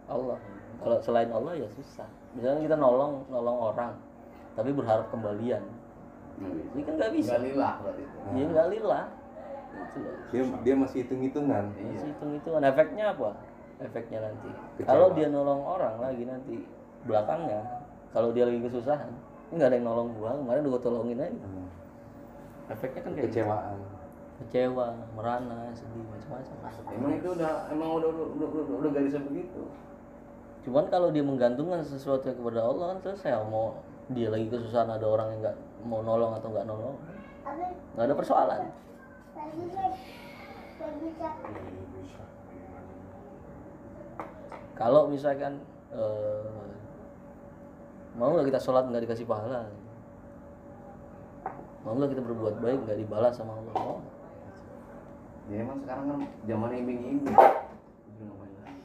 Allah 0.09 0.39
kalau 0.81 0.97
selain 1.01 1.31
Allah 1.33 1.53
ya 1.57 1.69
susah 1.73 2.09
misalnya 2.37 2.61
kita 2.67 2.77
nolong 2.77 3.25
nolong 3.31 3.59
orang 3.73 3.93
tapi 4.55 4.71
berharap 4.71 5.07
kembalian 5.11 5.63
ini 6.41 6.83
kan 6.83 6.95
nggak 6.99 7.13
bisa 7.15 7.39
Enggak 7.39 7.47
lillah 7.47 7.75
berarti 7.83 8.03
itu. 8.03 8.17
ya 8.35 8.45
nggak 8.51 8.69
lillah 8.75 9.05
itu 9.75 9.99
loh. 9.99 10.15
dia 10.31 10.43
dia 10.63 10.75
masih 10.79 10.97
hitung 11.03 11.21
hitungan 11.23 11.65
Masih 11.75 12.09
hitung-hitungan 12.15 12.63
efeknya 12.63 13.05
apa? 13.11 13.31
Efeknya 13.83 14.19
nanti. 14.23 14.51
Kecewa. 14.79 14.87
Kalau 14.87 15.07
dia 15.19 15.27
nolong 15.35 15.63
orang 15.67 15.99
lagi 15.99 16.23
nanti 16.31 16.63
belakangnya, 17.11 17.83
kalau 18.15 18.31
dia 18.31 18.47
lagi 18.47 18.63
kesusahan, 18.63 19.11
nggak 19.51 19.67
ada 19.67 19.75
yang 19.75 19.87
nolong 19.91 20.15
gua, 20.15 20.39
kemarin 20.39 20.63
udah 20.63 20.73
gua 20.79 20.83
tolongin 20.83 21.19
aja. 21.19 21.43
Hmm. 21.43 21.67
Efeknya 22.71 23.01
kan 23.03 23.13
kayak 23.19 23.27
gitu. 23.27 23.35
kecewaan 23.43 23.79
kecewa, 24.35 24.87
merana, 25.15 25.71
sedih, 25.71 26.03
macam-macam. 26.11 26.57
Emang 26.91 27.13
itu 27.15 27.29
udah 27.39 27.53
emang 27.71 27.91
udah 28.03 28.09
udah, 28.11 28.27
udah, 28.35 28.49
udah, 28.51 28.75
udah 28.83 28.91
garisnya 28.91 29.23
begitu. 29.31 29.63
Cuman 30.65 30.89
kalau 30.89 31.13
dia 31.13 31.21
menggantungkan 31.21 31.85
sesuatu 31.85 32.25
kepada 32.33 32.65
Allah 32.65 32.97
kan 32.97 32.99
selesai. 33.05 33.37
Mau 33.53 33.77
dia 34.09 34.29
lagi 34.33 34.49
kesusahan 34.49 34.89
ada 34.89 35.05
orang 35.05 35.33
yang 35.37 35.41
nggak 35.45 35.57
mau 35.85 36.01
nolong 36.01 36.37
atau 36.41 36.49
nggak 36.53 36.67
nolong, 36.69 36.97
nggak 37.97 38.05
ada 38.05 38.17
persoalan. 38.17 38.61
Kalau 44.75 45.07
misalkan 45.07 45.61
eh, 45.95 46.49
mau 48.19 48.35
nggak 48.35 48.49
kita 48.53 48.61
sholat 48.61 48.89
nggak 48.89 49.05
dikasih 49.09 49.29
pahala, 49.29 49.69
mau 51.85 51.95
nggak 51.97 52.13
kita 52.17 52.23
berbuat 52.25 52.55
baik 52.61 52.79
nggak 52.89 52.99
dibalas 53.05 53.37
sama 53.37 53.57
Allah, 53.57 53.75
mau. 53.77 53.97
Ya 55.53 55.61
emang 55.61 55.77
sekarang 55.85 56.05
kan 56.09 56.21
zaman 56.49 56.71
iming-iming. 56.73 57.37
Udah 57.37 58.25
ngapain 58.25 58.53
lagi? 58.65 58.81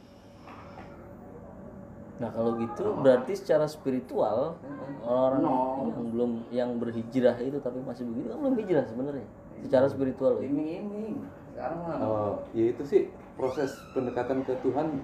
Nah 2.20 2.30
kalau 2.30 2.60
gitu 2.60 3.00
berarti 3.00 3.32
secara 3.32 3.64
spiritual 3.64 4.60
orang 5.02 5.40
No. 5.40 5.56
yang 5.88 6.08
belum 6.12 6.32
yang 6.52 6.70
berhijrah 6.76 7.40
itu 7.40 7.58
tapi 7.60 7.80
masih 7.80 8.04
begitu 8.06 8.28
kan 8.30 8.38
belum 8.40 8.56
hijrah 8.60 8.86
sebenarnya. 8.86 9.28
Secara 9.60 9.86
spiritual 9.88 10.40
ya. 10.40 10.48
Iming-iming. 10.48 11.24
Sekarang 11.52 11.80
mah 11.82 11.96
Eh, 11.96 12.34
ya 12.54 12.66
itu 12.72 12.84
sih 12.84 13.02
proses 13.36 13.72
pendekatan 13.92 14.44
ke 14.44 14.52
Tuhan 14.60 15.00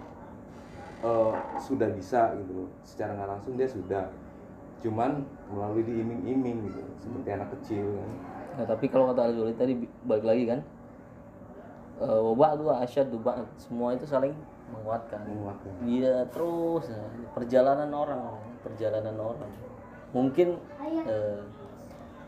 eh, 1.02 1.34
sudah 1.58 1.90
bisa 1.92 2.36
gitu 2.36 2.64
loh. 2.64 2.70
secara 2.84 3.16
nggak 3.16 3.30
langsung 3.32 3.56
dia 3.56 3.68
sudah 3.68 4.12
cuman 4.80 5.24
melalui 5.50 5.82
diiming-iming 5.82 6.70
gitu 6.70 6.84
seperti 7.00 7.30
anak 7.32 7.50
kecil 7.58 7.96
kan 7.96 8.12
Nah 8.56 8.66
tapi 8.66 8.86
kalau 8.88 9.10
kata 9.10 9.28
Al 9.28 9.52
tadi 9.52 9.74
balik 10.04 10.24
lagi 10.24 10.44
kan 10.46 10.60
eh, 12.02 12.20
wabah 12.32 12.52
tuh 12.58 12.68
asyad 12.76 13.08
tuh 13.08 13.22
semua 13.56 13.96
itu 13.96 14.04
saling 14.08 14.36
menguatkan. 14.66 15.22
menguatkan 15.30 15.72
Dia 15.86 16.26
terus 16.34 16.90
ya, 16.90 17.04
perjalanan 17.38 17.90
orang, 17.94 18.22
perjalanan 18.66 19.16
orang. 19.16 19.52
Mungkin 20.12 20.58
eh, 21.06 21.40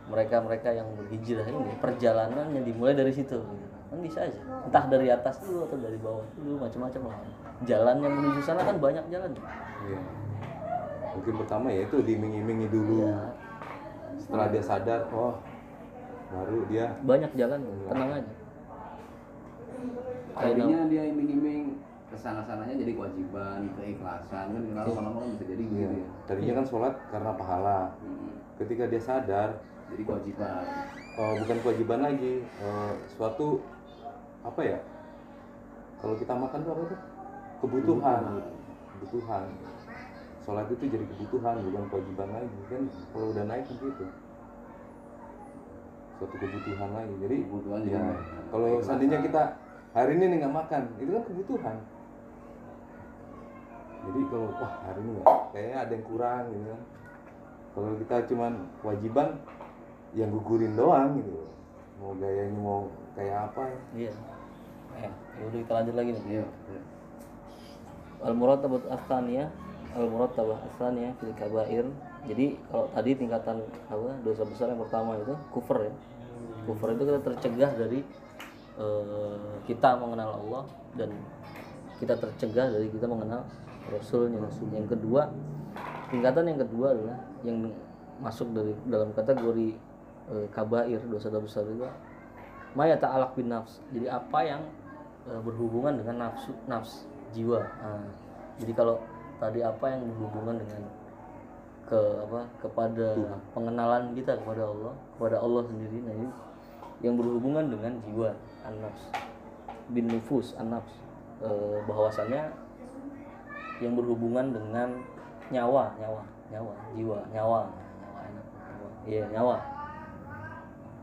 mereka-mereka 0.07 0.71
yang 0.71 0.87
berhijrah 0.95 1.43
ini 1.51 1.75
perjalanannya 1.83 2.61
dimulai 2.63 2.95
dari 2.95 3.11
situ. 3.11 3.43
Kan 3.87 3.99
bisa 4.03 4.23
aja. 4.27 4.39
Entah 4.67 4.83
dari 4.87 5.07
atas 5.11 5.39
dulu 5.43 5.63
atau 5.67 5.77
dari 5.79 5.97
bawah 5.99 6.23
dulu 6.39 6.63
macam-macam 6.63 7.01
lah. 7.11 7.19
Jalan 7.65 7.95
yang 8.03 8.13
menuju 8.19 8.39
sana 8.43 8.61
kan 8.63 8.77
banyak 8.79 9.03
jalan. 9.11 9.31
Iya. 9.87 9.99
mungkin 11.17 11.33
pertama 11.41 11.73
ya 11.73 11.81
itu 11.89 11.97
diiming-imingi 12.05 12.69
dulu 12.69 13.09
Iya. 13.09 13.33
setelah 14.21 14.53
dia 14.53 14.61
sadar 14.61 15.01
oh 15.09 15.33
baru 16.29 16.61
dia 16.69 16.93
Banyak 17.01 17.33
jalan, 17.33 17.57
tenang 17.89 18.21
aja. 18.21 18.33
Tadinya 20.39 20.79
dia 20.85 21.03
iming-iming. 21.05 21.65
Ke 22.07 22.15
sana 22.15 22.39
sananya 22.39 22.71
jadi 22.73 22.95
kewajiban, 22.95 23.67
keikhlasan. 23.75 24.45
Kan 24.47 24.61
lama-lama 24.71 25.19
kan 25.19 25.29
bisa 25.35 25.43
jadi 25.45 25.59
Iya. 25.59 25.67
begitu 25.67 25.95
ya. 25.97 26.07
tadinya 26.23 26.53
kan 26.55 26.65
sholat 26.65 26.93
karena 27.09 27.31
pahala. 27.33 27.79
Hmm. 27.99 28.31
ketika 28.57 28.83
dia 28.87 28.97
sadar 28.97 29.49
Jadi 29.87 30.01
kewajiban. 30.03 30.63
eh, 31.13 31.33
bukan 31.39 31.57
kewajiban 31.61 31.99
lagi 32.01 32.33
eh, 32.43 32.91
suatu 33.07 33.61
apa 34.41 34.61
ya 34.61 34.79
kalau 35.97 36.15
kita 36.15 36.33
makan 36.33 36.59
tuh 36.61 36.71
apa 36.71 36.83
tuh? 36.87 36.99
Kebutuhan. 37.57 38.21
Kebutuhan. 38.93 39.45
Sholat 40.41 40.67
itu 40.69 40.83
jadi 40.87 41.05
kebutuhan 41.05 41.55
bukan 41.61 41.83
kewajiban 41.87 42.29
lagi. 42.31 42.57
Kan 42.67 42.81
kalau 43.11 43.27
udah 43.29 43.43
naik 43.45 43.63
kan 43.63 43.75
gitu 43.77 44.05
suatu 46.17 46.35
kebutuhan 46.35 46.89
lagi. 46.91 47.13
Jadi 47.19 47.35
Kebutuhan 47.45 47.81
ya, 47.85 48.03
kalau 48.49 48.69
seandainya 48.81 49.19
kita 49.21 49.43
hari 49.97 50.13
ini 50.13 50.25
nih 50.29 50.37
nggak 50.45 50.53
makan 50.53 50.83
itu 51.01 51.09
kan 51.09 51.23
kebutuhan 51.25 51.77
jadi 54.05 54.19
kalau 54.29 54.47
wah 54.61 54.73
hari 54.85 54.99
ini 55.01 55.09
nggak 55.17 55.27
kayaknya 55.49 55.77
ada 55.81 55.91
yang 55.97 56.05
kurang 56.05 56.43
gitu 56.53 56.65
kan 56.69 56.81
kalau 57.73 57.89
kita 57.97 58.15
cuman 58.29 58.53
kewajiban 58.85 59.27
yang 60.13 60.29
gugurin 60.29 60.77
doang 60.77 61.17
gitu 61.17 61.49
mau 61.97 62.13
gayanya 62.21 62.59
mau 62.61 62.85
kayak 63.17 63.49
apa 63.49 63.61
ya 63.65 63.79
Iya. 63.97 64.11
Eh, 64.97 65.11
udah 65.45 65.59
kita 65.61 65.73
lanjut 65.77 65.95
lagi 65.97 66.09
nih. 66.13 66.23
Iya. 66.25 66.45
iya. 66.45 66.81
al 68.21 68.33
murattabat 68.33 68.81
atsaniyah 68.85 69.49
al 69.97 70.05
murattabat 70.09 70.57
atsaniyah 70.73 71.13
fil 71.17 71.33
kabair 71.37 71.85
jadi 72.29 72.57
kalau 72.69 72.85
tadi 72.93 73.11
tingkatan 73.17 73.57
apa 73.89 74.13
dosa 74.21 74.45
besar 74.45 74.73
yang 74.73 74.81
pertama 74.81 75.17
itu 75.17 75.33
kufur 75.53 75.85
ya 75.85 75.93
kufur 76.69 76.93
itu 76.93 77.01
kita 77.05 77.19
tercegah 77.21 77.71
dari 77.77 78.01
eh, 78.77 79.37
kita 79.65 79.97
mengenal 79.97 80.39
Allah 80.41 80.63
dan 80.95 81.09
kita 81.97 82.13
tercegah 82.17 82.69
dari 82.69 82.87
kita 82.93 83.09
mengenal 83.09 83.43
Rasulnya. 83.87 84.43
Yang 84.75 84.99
kedua 84.99 85.31
tingkatan 86.11 86.43
yang 86.47 86.59
kedua 86.63 86.87
adalah 86.95 87.17
yang 87.43 87.57
masuk 88.23 88.49
dari 88.55 88.73
dalam 88.87 89.09
kategori 89.13 89.75
eh, 90.31 90.47
kabair 90.53 91.01
dosa-dosa 91.09 91.43
besar 91.43 91.63
juga 91.67 91.89
maya 92.77 92.97
ta'alaq 92.97 93.33
bin 93.33 93.49
nafs. 93.49 93.81
Jadi 93.93 94.07
apa 94.07 94.39
yang 94.45 94.61
eh, 95.25 95.41
berhubungan 95.41 95.97
dengan 95.97 96.29
nafsu 96.29 96.53
nafs 96.69 97.09
jiwa. 97.33 97.61
Nah, 97.61 98.07
jadi 98.61 98.71
kalau 98.73 99.01
tadi 99.37 99.61
apa 99.61 99.85
yang 99.93 100.01
berhubungan 100.09 100.57
dengan 100.61 100.83
ke 101.87 102.01
apa 102.19 102.41
kepada 102.59 103.15
pengenalan 103.55 104.11
kita 104.11 104.35
kepada 104.43 104.67
Allah 104.67 104.93
kepada 105.15 105.37
Allah 105.39 105.63
sendiri 105.71 106.03
nah 106.03 106.13
ini 106.19 106.29
yang 106.99 107.15
berhubungan 107.15 107.63
dengan 107.71 107.95
jiwa 108.03 108.35
an-nafs. 108.67 109.03
Bin 109.89 110.11
nufus 110.11 110.53
an-nafs. 110.59 110.91
Eh, 111.39 111.79
bahwasannya 111.87 112.49
yang 113.77 113.93
berhubungan 113.93 114.51
dengan 114.51 114.89
nyawa 115.53 115.93
nyawa 116.01 116.23
nyawa 116.49 116.73
jiwa 116.97 117.19
nyawa 117.29 117.61
nyawa 117.71 118.19
enak 118.25 118.45
nyawa. 118.51 118.89
Iya 119.07 119.25
nyawa. 119.31 119.55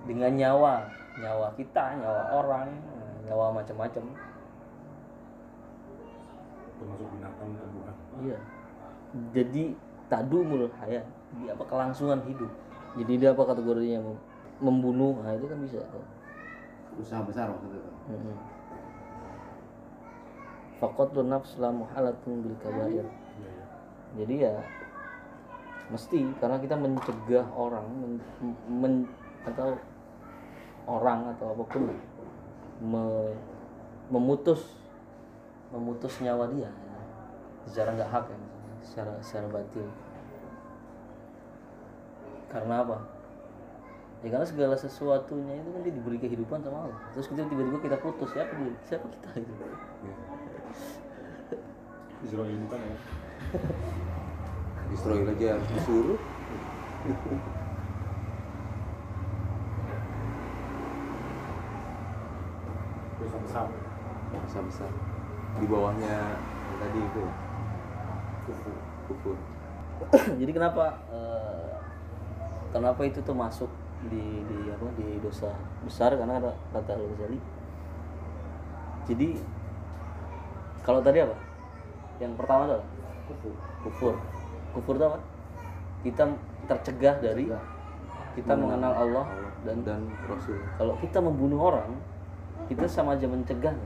Dengan 0.04 0.32
nyawa 0.36 0.72
nyawa 1.16 1.46
kita 1.56 1.84
nyawa 2.02 2.22
orang 2.34 2.68
nyawa 3.24 3.46
macam-macam. 3.56 4.04
Termasuk 6.74 7.08
binatang 7.14 7.50
tumbuhan 7.56 7.96
iya. 8.26 8.38
Jadi 9.30 9.78
tadumul 10.10 10.66
hayat 10.82 11.06
di 11.38 11.46
apa 11.48 11.62
kelangsungan 11.64 12.20
hidup. 12.26 12.50
Jadi 12.98 13.12
dia 13.22 13.30
apa 13.32 13.42
kategorinya? 13.46 14.02
Mem- 14.02 14.22
membunuh 14.62 15.18
nah 15.22 15.34
itu 15.34 15.46
kan 15.46 15.58
bisa 15.62 15.82
tuh. 15.90 16.04
Usaha 16.96 17.22
besar 17.26 17.50
waktu 17.50 17.66
itu 17.70 17.90
Mm-mm. 18.12 18.36
Faqatlun 20.78 21.30
nafs 21.30 21.56
la 21.62 21.70
muhalatun 21.70 22.42
bil 22.44 22.56
kabair. 22.60 23.02
iya 23.02 23.50
iya 23.50 23.64
Jadi 24.14 24.34
ya 24.42 24.54
mesti 25.84 26.18
karena 26.40 26.56
kita 26.58 26.74
mencegah 26.80 27.44
orang 27.52 27.84
men, 28.00 28.12
men- 28.68 29.10
atau 29.44 29.76
orang 30.88 31.28
atau 31.36 31.52
apa 31.52 31.64
pun 31.68 31.92
me- 32.80 33.36
memutus 34.08 34.64
memutus 35.68 36.16
nyawa 36.24 36.48
dia 36.48 36.64
ya. 36.64 36.72
secara 37.68 37.92
nggak 38.00 38.10
hak 38.10 38.24
ya 38.32 38.38
secara 38.80 39.12
secara 39.20 39.46
batil 39.52 39.84
karena 42.48 42.80
apa 42.80 42.96
ya 44.24 44.28
karena 44.32 44.46
segala 44.48 44.72
sesuatunya 44.72 45.60
itu 45.60 45.68
kan 45.68 45.80
dia 45.84 45.92
diberi 45.92 46.16
kehidupan 46.16 46.64
sama 46.64 46.88
Allah. 46.88 46.98
Terus 47.12 47.28
kita 47.28 47.44
tiba-tiba 47.44 47.78
kita 47.84 47.96
putus 48.00 48.32
siapa 48.32 48.56
dia? 48.56 48.72
Siapa 48.88 49.06
kita 49.12 49.28
gitu? 49.36 49.64
Israel 52.24 52.56
bukan 52.64 52.80
ya. 52.80 52.96
Israel 54.96 55.28
aja 55.28 55.46
harus 55.60 55.68
disuruh. 55.76 56.18
Besar 63.44 63.68
besar 64.44 64.62
besar 64.66 64.90
di 65.62 65.66
bawahnya 65.70 66.14
yang 66.42 66.76
tadi 66.82 66.98
itu 66.98 67.22
kufur 68.44 68.74
kufur 69.06 69.36
jadi 70.40 70.50
kenapa 70.50 70.98
eh, 71.14 71.74
kenapa 72.74 73.00
itu 73.06 73.22
tuh 73.22 73.36
masuk 73.36 73.70
di 74.08 74.24
di 74.44 74.58
apa 74.68 74.86
di 74.98 75.06
dosa 75.22 75.50
besar 75.86 76.12
karena 76.18 76.36
ada 76.40 76.52
kata 76.74 76.92
Al 76.94 77.04
Ghazali. 77.14 77.38
Jadi 79.04 79.28
kalau 80.84 81.00
tadi 81.00 81.18
apa? 81.24 81.36
Yang 82.20 82.32
pertama 82.36 82.62
tuh 82.68 82.76
apa? 82.78 82.86
kufur. 83.28 83.54
Kufur. 83.84 84.14
Kufur 84.76 84.94
itu 84.96 85.04
apa? 85.06 85.18
Kita 86.04 86.24
tercegah 86.68 87.16
dari 87.20 87.48
kita 88.34 88.52
mengenal 88.58 88.92
Allah 88.92 89.26
dan 89.62 89.80
dan 89.86 90.00
Rasul. 90.26 90.58
kalau 90.76 90.98
kita 90.98 91.22
membunuh 91.22 91.70
orang 91.70 91.94
kita 92.66 92.88
sama 92.88 93.16
aja 93.16 93.28
mencegah. 93.28 93.76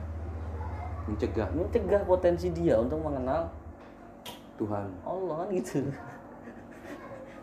Mencegah. 1.10 1.48
Mencegah 1.54 2.02
potensi 2.06 2.48
dia 2.54 2.78
untuk 2.78 3.02
mengenal 3.02 3.50
Tuhan. 4.58 4.86
Allah 5.06 5.34
kan 5.46 5.48
gitu 5.54 5.86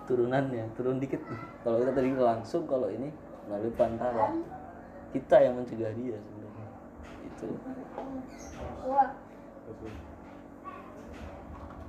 turunannya 0.05 0.71
turun 0.77 1.01
dikit. 1.01 1.21
Kalau 1.65 1.81
kita 1.81 1.91
tadi 1.93 2.09
langsung 2.13 2.63
kalau 2.69 2.89
ini 2.89 3.09
melalui 3.45 3.73
perantara 3.73 4.33
kita 5.13 5.35
yang 5.41 5.53
mencegah 5.61 5.91
dia 5.93 6.17
sebenarnya. 6.17 6.67
Itu. 7.25 7.47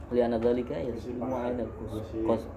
Liana 0.07 0.39
dalika 0.39 0.77
ya 0.79 0.95
semua 1.03 1.51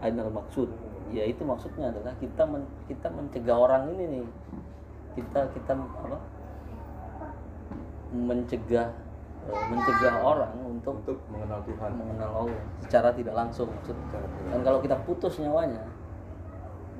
ainal 0.05 0.29
maksud. 0.29 0.69
Ya 1.09 1.25
itu 1.25 1.41
maksudnya 1.41 1.89
adalah 1.89 2.13
kita 2.21 2.45
men, 2.45 2.69
kita 2.85 3.09
mencegah 3.09 3.57
orang 3.57 3.89
ini 3.97 4.03
nih. 4.19 4.25
Kita 5.17 5.49
kita 5.57 5.73
apa? 5.73 6.19
Mencegah 8.13 8.93
mencegah 9.47 10.15
orang 10.21 10.53
untuk 10.61 11.01
untuk 11.01 11.17
mengenal 11.31 11.59
Tuhan 11.65 11.91
mengenal 11.97 12.29
Allah 12.43 12.59
secara 12.85 13.09
tidak 13.15 13.33
langsung 13.33 13.69
Dan 14.49 14.59
kalau 14.61 14.79
kita 14.83 14.97
putus 15.07 15.41
nyawanya, 15.41 15.81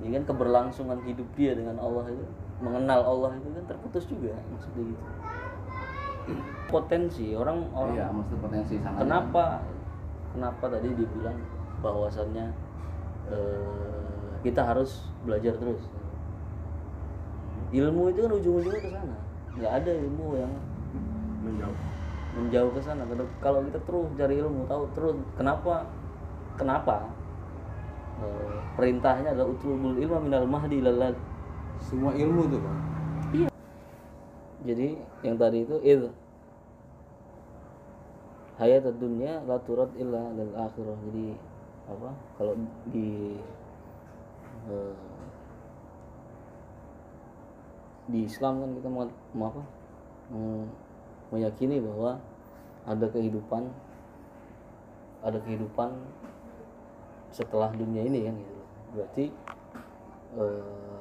ya 0.02 0.10
kan 0.18 0.24
keberlangsungan 0.26 1.00
hidup 1.06 1.28
dia 1.38 1.54
dengan 1.54 1.78
Allah 1.78 2.10
itu, 2.10 2.26
mengenal 2.64 3.02
Allah 3.06 3.32
itu 3.38 3.50
kan 3.54 3.66
terputus 3.70 4.04
juga 4.10 4.34
maksudnya 4.50 4.84
gitu. 4.94 5.04
Potensi 6.70 7.34
orang 7.34 7.66
orang 7.74 7.98
iya 7.98 8.06
maksud 8.14 8.38
potensi 8.38 8.78
sangat 8.78 9.02
kenapa 9.02 9.66
kenapa 10.38 10.66
tadi 10.70 10.94
dibilang 10.94 11.38
bahwasannya 11.82 12.54
eh, 13.34 14.30
kita 14.46 14.62
harus 14.62 15.10
belajar 15.26 15.58
terus. 15.58 15.82
Ilmu 17.70 18.10
itu 18.14 18.20
kan 18.26 18.32
ujung-ujungnya 18.34 18.82
ke 18.82 18.90
sana. 18.90 19.18
nggak 19.50 19.74
ada 19.82 19.92
ilmu 19.92 20.28
yang 20.40 20.54
menjauh 21.44 21.99
menjauh 22.40 22.72
ke 22.72 22.82
sana. 22.82 23.04
Kalau- 23.44 23.66
kita 23.68 23.80
terus 23.84 24.08
cari 24.16 24.36
ilmu 24.40 24.66
tahu 24.66 24.84
terus 24.96 25.16
kenapa 25.36 25.84
kenapa 26.56 27.08
Eh, 28.20 28.58
perintahnya 28.76 29.32
adalah 29.32 29.48
utlubul 29.56 29.96
ilma 29.96 30.20
minal 30.20 30.44
mahdi 30.44 30.84
ilal 30.84 31.00
lahd. 31.00 31.18
semua 31.80 32.12
ilmu 32.12 32.44
tuh 32.52 32.60
pak. 32.60 32.78
Jadi 34.68 35.00
yang 35.24 35.40
tadi 35.40 35.64
itu 35.64 35.80
id. 35.80 36.12
Hayat 38.60 38.84
dunia 39.00 39.40
la 39.48 39.56
turad 39.64 39.88
illa 39.96 40.36
lil 40.36 40.52
akhirah. 40.52 41.00
Jadi 41.08 41.32
apa? 41.88 42.12
Kalau 42.36 42.60
di 42.92 43.40
eh, 44.68 44.96
di 48.12 48.20
Islam 48.28 48.60
kan 48.60 48.70
kita 48.76 48.90
mau, 48.92 49.08
mau 49.32 49.48
apa? 49.56 49.64
Meyakini 51.32 51.80
bahwa 51.80 52.20
ada 52.90 53.06
kehidupan 53.06 53.70
ada 55.22 55.38
kehidupan 55.46 55.94
setelah 57.30 57.70
dunia 57.78 58.10
ini 58.10 58.26
kan 58.26 58.36
gitu 58.42 58.62
berarti 58.90 59.26
eh, 60.42 61.00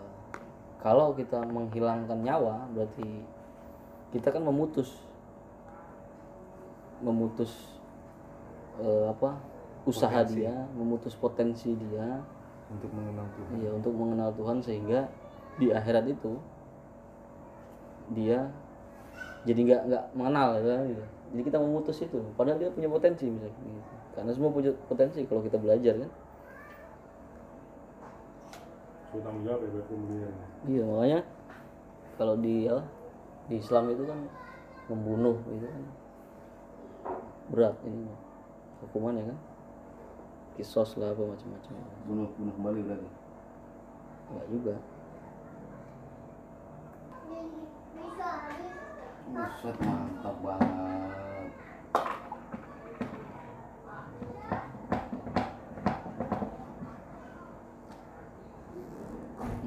kalau 0.84 1.16
kita 1.16 1.40
menghilangkan 1.48 2.20
nyawa 2.20 2.68
berarti 2.76 3.24
kita 4.12 4.28
kan 4.28 4.44
memutus 4.44 4.92
memutus 7.00 7.52
eh, 8.84 9.08
apa 9.08 9.40
usaha 9.88 10.12
Potensi. 10.12 10.36
dia 10.36 10.54
memutus 10.76 11.14
potensi 11.16 11.72
dia 11.72 12.20
untuk 12.68 12.92
mengenal 12.92 13.24
Tuhan 13.32 13.54
Iya 13.56 13.70
untuk 13.72 13.94
mengenal 13.96 14.30
Tuhan 14.36 14.58
sehingga 14.60 15.08
di 15.56 15.72
akhirat 15.72 16.04
itu 16.12 16.36
dia 18.12 18.52
jadi 19.48 19.60
nggak 19.64 19.82
nggak 19.88 20.04
mengenal 20.12 20.48
ya 20.60 20.62
kan, 20.64 20.82
gitu. 20.92 21.04
Jadi 21.28 21.42
kita 21.44 21.58
memutus 21.60 22.00
itu. 22.00 22.18
Padahal 22.34 22.56
dia 22.56 22.72
punya 22.72 22.88
potensi 22.88 23.28
misalnya 23.28 23.52
gitu. 23.52 23.94
Karena 24.16 24.30
semua 24.32 24.50
punya 24.50 24.72
potensi 24.88 25.20
kalau 25.28 25.44
kita 25.44 25.60
belajar 25.60 25.94
kan. 26.00 26.10
tanggung 29.18 29.42
jawab 29.42 29.66
ya 29.66 30.30
Iya 30.68 30.82
makanya 30.84 31.20
kalau 32.20 32.38
di 32.38 32.70
ya, 32.70 32.78
di 33.50 33.58
Islam 33.58 33.90
itu 33.90 34.04
kan 34.06 34.20
membunuh 34.88 35.36
itu 35.52 35.66
kan 35.66 35.84
berat 37.48 37.76
ini 37.84 38.04
hukumannya 38.84 39.24
kan 39.24 39.38
kisos 40.56 40.96
lah 41.00 41.12
apa 41.12 41.22
macam-macam 41.22 41.72
bunuh 42.04 42.28
bunuh 42.36 42.54
kembali 42.56 42.80
berarti 42.84 43.08
enggak 44.28 44.46
juga 44.52 44.74
buset 49.28 49.76
mantap 49.84 50.36
banget 50.40 51.07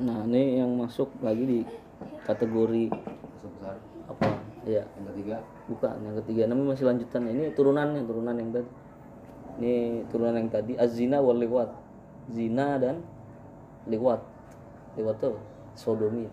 nah 0.01 0.25
ini 0.25 0.57
yang 0.57 0.73
masuk 0.81 1.13
lagi 1.21 1.43
di 1.45 1.59
kategori 2.25 2.89
sebesar 3.37 3.77
apa? 4.09 4.27
Ya 4.65 4.85
yang 4.97 5.05
ketiga? 5.13 5.37
Bukan 5.69 5.95
yang 6.01 6.15
ketiga. 6.25 6.41
Namanya 6.49 6.73
masih 6.73 6.85
lanjutan. 6.89 7.21
Ini 7.29 7.53
turunannya 7.53 8.01
turunan 8.05 8.35
yang 8.37 8.49
tadi. 8.49 8.69
Ini 9.61 9.75
turunan 10.09 10.35
yang 10.37 10.49
tadi. 10.49 10.73
Azina 10.77 11.21
wal 11.21 11.37
liwat. 11.37 11.69
Zina 12.33 12.81
dan 12.81 13.01
liwat. 13.85 14.21
Liwat 14.97 15.17
tuh 15.21 15.37
sodomi. 15.77 16.25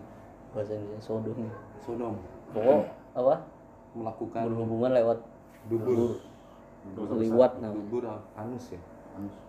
Bahasa 0.53 0.73
Indonesia 0.73 1.05
sodomi. 1.05 1.49
Sodom. 1.85 2.17
Pokok 2.53 2.81
apa? 3.13 3.35
Melakukan 3.93 4.41
berhubungan 4.49 4.91
lewat 4.97 5.19
dubur. 5.69 6.17
liwat 7.17 7.61
namanya. 7.61 7.77
Dubur 7.77 8.03
anus 8.33 8.65
ya? 8.73 8.81
Anus. 9.17 9.48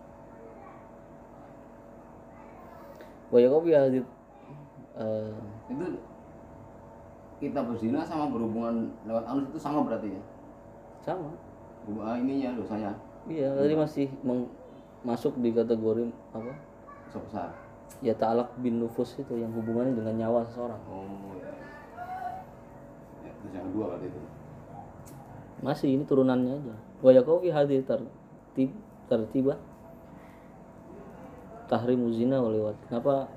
Wa 3.30 3.38
yakofi 3.38 3.70
hadid 3.74 4.04
eh, 4.98 5.34
itu 5.70 5.86
kita 7.40 7.62
berzina 7.64 8.04
sama 8.04 8.28
berhubungan 8.28 8.90
lewat 9.08 9.24
anus 9.24 9.48
itu 9.48 9.58
sama 9.58 9.80
berarti 9.86 10.12
ya? 10.12 10.22
Sama. 11.00 11.32
Ah, 12.04 12.20
ininya 12.20 12.52
dosanya 12.60 12.92
iya 13.24 13.48
tadi 13.56 13.72
masih 13.72 14.06
meng- 14.20 14.52
masuk 15.00 15.32
di 15.40 15.48
kategori 15.54 16.12
apa? 16.36 16.52
Dosa 17.08 17.18
besar. 17.24 17.48
Ya 18.04 18.12
ta'alak 18.14 18.52
bin 18.60 18.78
nufus 18.80 19.16
itu 19.16 19.32
yang 19.36 19.50
hubungannya 19.56 19.96
dengan 19.96 20.14
nyawa 20.20 20.44
seseorang. 20.46 20.78
Oh 20.88 21.34
ya. 21.40 21.52
Ya 23.24 23.30
terus 23.40 23.52
yang 23.56 23.64
kedua 23.72 23.84
berarti 23.96 24.06
itu. 24.12 24.20
Masih 25.60 25.88
ini 25.96 26.04
turunannya 26.04 26.52
aja. 26.60 26.74
Wa 27.00 27.10
yakofi 27.12 27.48
hadid 27.52 27.88
tertib 27.88 28.70
tertiba 29.08 29.56
tahrimu 31.70 32.10
zina 32.10 32.42
wal 32.42 32.50
liwat. 32.50 32.76
Kenapa 32.90 33.30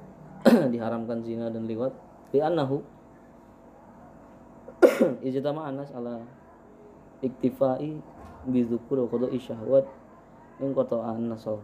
diharamkan 0.73 1.21
zina 1.21 1.53
dan 1.53 1.69
liwat? 1.69 1.93
Li 2.33 2.41
annahu 2.41 2.81
ijtama 5.27 5.69
anas 5.69 5.93
ala 5.93 6.17
iktifai 7.21 7.93
bi 8.49 8.59
dzukur 8.65 9.05
wa 9.05 9.07
qada'i 9.07 9.39
syahwat 9.39 9.87
in 10.59 10.75
qata'an 10.75 11.31
nasal 11.31 11.63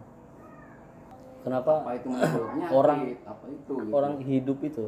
kenapa 1.44 1.84
apa 1.84 2.00
itu 2.00 2.08
maksudnya? 2.08 2.66
Orang- 2.72 3.18
apa 3.28 3.46
itu 3.52 3.74
gitu. 3.76 3.92
orang 3.92 4.14
hidup 4.24 4.58
itu 4.64 4.86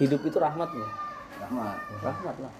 hidup 0.00 0.20
itu 0.24 0.36
rahmat 0.40 0.70
ya? 0.72 0.88
Rahmat. 1.46 1.76
Rahmat 2.00 2.36
lah. 2.40 2.52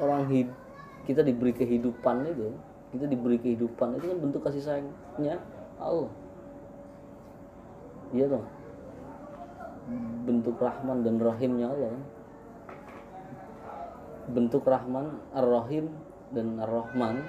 Orang 0.00 0.30
hidup 0.30 0.56
kita 1.04 1.26
diberi 1.26 1.50
kehidupan 1.50 2.28
itu 2.28 2.54
kita 2.94 3.06
diberi 3.10 3.38
kehidupan 3.40 3.98
itu 3.98 4.06
kan 4.14 4.18
bentuk 4.20 4.40
kasih 4.46 4.62
sayangnya 4.62 5.42
Allah 5.80 6.12
iya 8.12 8.26
dong 8.28 8.60
bentuk 10.24 10.56
rahman 10.60 11.02
dan 11.02 11.16
rahimnya 11.18 11.66
Allah. 11.70 11.94
Bentuk 14.30 14.62
rahman 14.62 15.18
ar-rahim 15.34 15.90
dan 16.30 16.60
ar-rahman. 16.62 17.24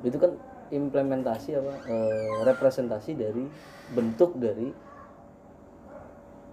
Itu 0.00 0.16
kan 0.16 0.38
implementasi 0.72 1.58
apa 1.58 1.72
eh, 1.88 2.36
representasi 2.46 3.18
dari 3.18 3.44
bentuk 3.92 4.38
dari 4.40 4.72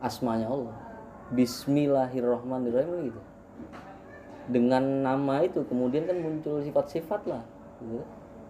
asmanya 0.04 0.52
Allah. 0.52 0.76
Bismillahirrahmanirrahim 1.32 2.90
kan 2.92 3.02
gitu. 3.08 3.22
Dengan 4.46 4.84
nama 5.02 5.42
itu 5.42 5.66
kemudian 5.66 6.06
kan 6.06 6.22
muncul 6.22 6.62
sifat-sifat 6.62 7.22
lah 7.26 7.44
gitu. 7.82 8.04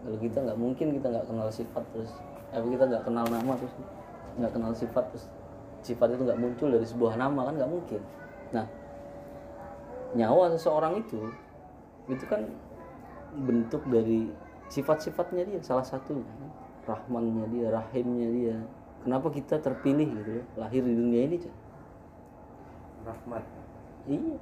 Kalau 0.03 0.17
kita 0.19 0.37
nggak 0.41 0.59
mungkin 0.59 0.87
kita 0.99 1.07
nggak 1.11 1.25
kenal 1.29 1.47
sifat 1.49 1.83
terus 1.93 2.11
eh, 2.51 2.61
kita 2.61 2.83
nggak 2.89 3.03
kenal 3.05 3.25
nama 3.29 3.53
terus 3.57 3.73
nggak 4.35 4.51
kenal 4.51 4.71
sifat 4.75 5.03
terus 5.13 5.25
sifat 5.85 6.07
itu 6.17 6.21
nggak 6.25 6.39
muncul 6.41 6.67
dari 6.73 6.85
sebuah 6.85 7.13
nama 7.15 7.39
kan 7.45 7.53
nggak 7.55 7.71
mungkin. 7.71 8.01
Nah 8.51 8.65
nyawa 10.15 10.53
seseorang 10.55 11.03
itu 11.03 11.19
itu 12.07 12.23
kan 12.25 12.45
bentuk 13.35 13.83
dari 13.91 14.31
sifat-sifatnya 14.71 15.45
dia 15.45 15.59
salah 15.61 15.85
satunya. 15.85 16.25
Rahmannya 16.85 17.45
dia 17.49 17.67
rahimnya 17.73 18.29
dia. 18.29 18.57
Kenapa 19.05 19.29
kita 19.29 19.61
terpilih 19.61 20.09
gitu 20.21 20.41
loh, 20.41 20.45
lahir 20.57 20.81
di 20.81 20.93
dunia 20.97 21.29
ini 21.29 21.37
Cak? 21.37 21.53
rahmat. 23.05 23.43
Iya. 24.09 24.35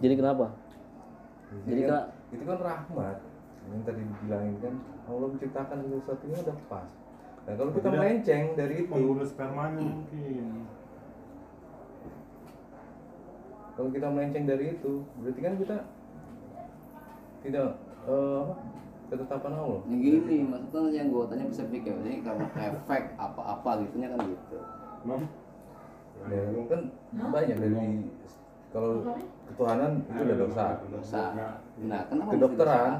Jadi 0.00 0.14
kenapa? 0.16 0.46
Jadi 1.68 1.80
kan, 1.84 1.90
Kak- 1.92 2.08
itu 2.32 2.44
kan 2.48 2.58
rahmat 2.64 3.16
yang 3.64 3.82
tadi 3.84 4.02
dibilangin 4.04 4.56
kan 4.60 4.74
Allah 5.08 5.28
menciptakan 5.32 5.76
sesuatunya 5.88 6.36
udah 6.44 6.58
pas. 6.68 6.88
Nah 7.44 7.54
kalau 7.60 7.70
kita 7.76 7.88
Tidak. 7.92 8.00
melenceng 8.00 8.44
dari 8.56 8.74
itu 8.84 8.92
Pembuluh 8.92 9.26
spermanya 9.28 9.80
mungkin. 9.84 10.46
kalau 13.74 13.90
kita 13.90 14.06
melenceng 14.06 14.46
dari 14.46 14.64
itu 14.78 14.92
berarti 15.18 15.40
kan 15.42 15.54
kita 15.58 15.76
tidak 17.42 17.68
eh, 18.06 18.38
apa 18.46 18.54
ketetapan 19.10 19.52
Allah. 19.58 19.80
Yang 19.90 20.00
gini 20.00 20.36
maksudnya 20.48 20.90
yang 20.94 21.08
gue 21.12 21.24
tanya 21.28 21.44
bisa 21.50 21.62
pikir 21.68 21.94
ini 22.06 22.22
karena 22.24 22.46
efek 22.54 23.02
apa-apa 23.18 23.70
gitunya 23.84 24.08
kan 24.14 24.20
gitu. 24.24 24.58
Mam, 25.04 25.22
Ya, 26.24 26.40
kan 26.70 26.80
banyak 27.12 27.56
dari 27.58 28.06
kalau 28.72 29.02
ketuhanan 29.50 29.92
itu 30.08 30.20
udah 30.24 30.38
dosa. 30.40 30.66
Dosa. 30.88 31.22
Nah 31.84 32.00
kenapa 32.08 32.30
kedokteran? 32.32 32.92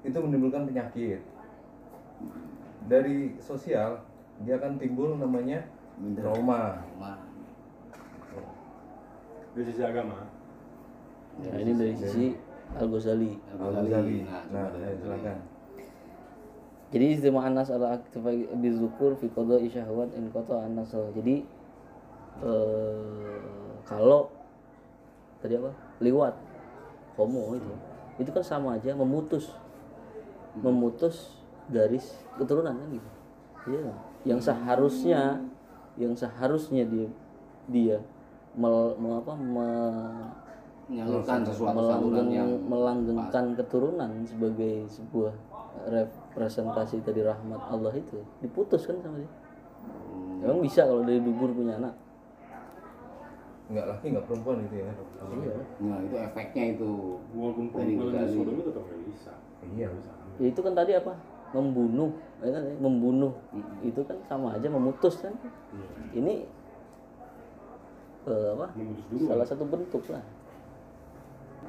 Itu 0.00 0.18
menimbulkan 0.18 0.64
penyakit. 0.64 1.20
Dari 2.88 3.36
sosial 3.40 4.00
dia 4.44 4.56
akan 4.56 4.80
timbul 4.80 5.16
namanya 5.20 5.64
trauma. 6.16 6.80
Nah, 6.96 7.18
dari 9.52 9.64
sisi 9.68 9.82
agama. 9.84 10.24
nah 11.40 11.56
ini 11.56 11.72
dari 11.72 11.94
sisi 11.96 12.36
Al 12.76 12.86
Ghazali 12.86 13.32
Al-Ghazali. 13.56 14.18
Nah, 14.24 14.44
nah, 14.52 14.66
ya, 14.78 14.94
silakan. 14.96 15.38
Jadi 16.90 17.04
istimewa 17.14 17.46
anas 17.46 17.70
ala 17.70 18.02
aktifai 18.02 18.50
bizukur 18.58 19.14
fi 19.14 19.30
qada 19.30 19.62
syahwat 19.62 20.10
in 20.18 20.26
qata 20.34 20.66
anas 20.66 20.90
jadi 21.14 21.46
eh, 22.42 23.38
kalau 23.86 24.30
tadi 25.38 25.54
apa? 25.54 25.70
Liwat. 26.02 26.34
Homo 27.14 27.54
itu. 27.54 27.72
Itu 28.18 28.30
kan 28.34 28.42
sama 28.42 28.80
aja 28.80 28.96
memutus 28.96 29.54
memutus 30.58 31.38
garis 31.70 32.18
keturunan 32.34 32.74
kan 32.74 32.88
gitu. 32.90 33.10
Iya. 33.70 33.92
Yang 34.26 34.40
seharusnya 34.50 35.20
yang 35.94 36.14
seharusnya 36.16 36.84
dia 36.86 37.08
dia 37.70 37.96
mel, 38.58 38.98
me- 38.98 39.18
apa, 39.22 39.32
me- 39.38 40.30
menyalurkan 40.90 41.46
sesuatu 41.46 41.86
saluran 41.86 42.02
melanggeng, 42.02 42.28
yang 42.34 42.50
melanggengkan 42.66 43.44
keturunan 43.54 44.10
sebagai 44.26 44.90
sebuah 44.90 45.30
representasi 45.86 46.98
dari 47.06 47.22
rahmat 47.22 47.62
Allah 47.70 47.94
itu 47.94 48.18
diputus 48.42 48.90
kan 48.90 48.98
sama 48.98 49.22
dia. 49.22 49.30
Hmm, 49.30 50.42
emang 50.42 50.60
bisa 50.66 50.82
kalau 50.82 51.06
dari 51.06 51.22
dubur 51.22 51.54
punya 51.54 51.78
anak? 51.78 51.94
Nggak 53.70 53.86
laki 53.86 54.06
nggak 54.10 54.26
perempuan 54.26 54.66
itu 54.66 54.82
ya? 54.82 54.90
Iya. 55.30 55.54
Nah 55.86 55.98
itu 56.02 56.16
efeknya 56.18 56.64
itu. 56.74 56.90
Walaupun 57.38 57.64
Dari 57.70 57.94
perempuan 57.94 58.66
tetap 58.66 58.82
nggak 58.82 59.02
bisa. 59.06 59.32
iya 59.78 59.88
ya 60.40 60.46
itu 60.48 60.60
kan 60.64 60.72
tadi 60.72 60.96
apa? 60.96 61.12
Membunuh 61.52 62.10
ya 62.40 62.50
kan, 62.56 62.62
membunuh. 62.80 63.32
Itu 63.84 64.00
kan 64.08 64.16
sama 64.26 64.56
aja 64.56 64.66
memutus 64.72 65.20
kan? 65.20 65.36
Iya. 65.36 65.88
ini 66.16 66.34
eh, 68.26 68.48
apa? 68.56 68.66
Dulu. 68.74 69.26
salah 69.28 69.46
satu 69.46 69.64
bentuk 69.68 70.02
lah. 70.08 70.24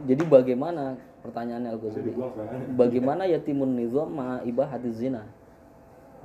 Jadi 0.07 0.23
bagaimana 0.25 0.97
pertanyaannya 1.21 1.69
Al 1.69 1.77
Bisa 1.77 1.93
Ghazali 1.93 2.07
dibuang 2.09 2.31
sekarang. 2.33 2.61
bagaimana 2.73 3.23
yatimun 3.29 3.71
nizam 3.77 4.09
ma 4.09 4.41
ibahati 4.41 4.89
zina? 4.95 5.27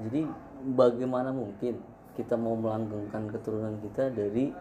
Jadi 0.01 0.25
bagaimana 0.73 1.35
mungkin 1.35 1.77
kita 2.17 2.39
mau 2.39 2.57
melanggengkan 2.57 3.29
keturunan 3.29 3.77
kita 3.85 4.09
dari 4.15 4.55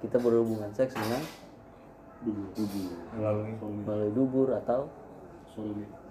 kita 0.00 0.16
berhubungan 0.20 0.72
seks 0.72 0.96
dengan 0.96 1.20
Dulu. 2.24 2.44
melalui 3.84 4.12
dubur 4.16 4.48
atau. 4.56 4.88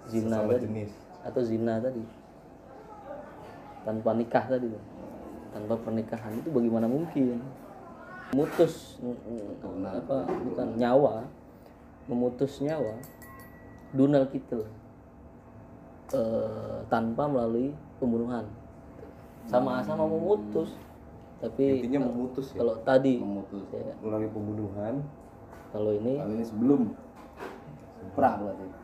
Zina 0.08 0.40
sesama 0.40 0.52
tadi. 0.56 0.64
jenis. 0.68 0.92
Atau 1.24 1.42
zina 1.44 1.74
tadi. 1.80 2.04
Tanpa 3.84 4.10
nikah 4.16 4.44
tadi 4.48 4.68
tuh. 4.68 4.84
tanpa 5.54 5.78
pernikahan 5.78 6.34
itu 6.34 6.50
bagaimana 6.50 6.90
mungkin? 6.90 7.38
Memutus 8.34 8.98
mm, 8.98 9.86
apa 9.86 10.26
bukan 10.26 10.68
nyawa. 10.74 11.22
Memutus 12.10 12.58
nyawa. 12.58 12.98
Dunal 13.94 14.26
kita 14.34 14.66
eh, 16.10 16.78
tanpa 16.90 17.30
melalui 17.30 17.70
pembunuhan. 18.02 18.50
Sama-sama 19.46 20.10
memutus. 20.10 20.74
Tapi 21.38 21.84
intinya 21.86 22.08
memutus 22.10 22.50
ya. 22.50 22.64
kalau 22.64 22.74
tadi 22.82 23.22
memutus. 23.22 23.62
ya, 23.70 23.94
melalui 24.02 24.30
pembunuhan. 24.34 25.06
Kalau 25.70 25.94
ini 25.94 26.18
kalau 26.18 26.34
ini 26.34 26.44
sebelum. 26.44 26.80
Perang 28.14 28.46
berarti 28.46 28.83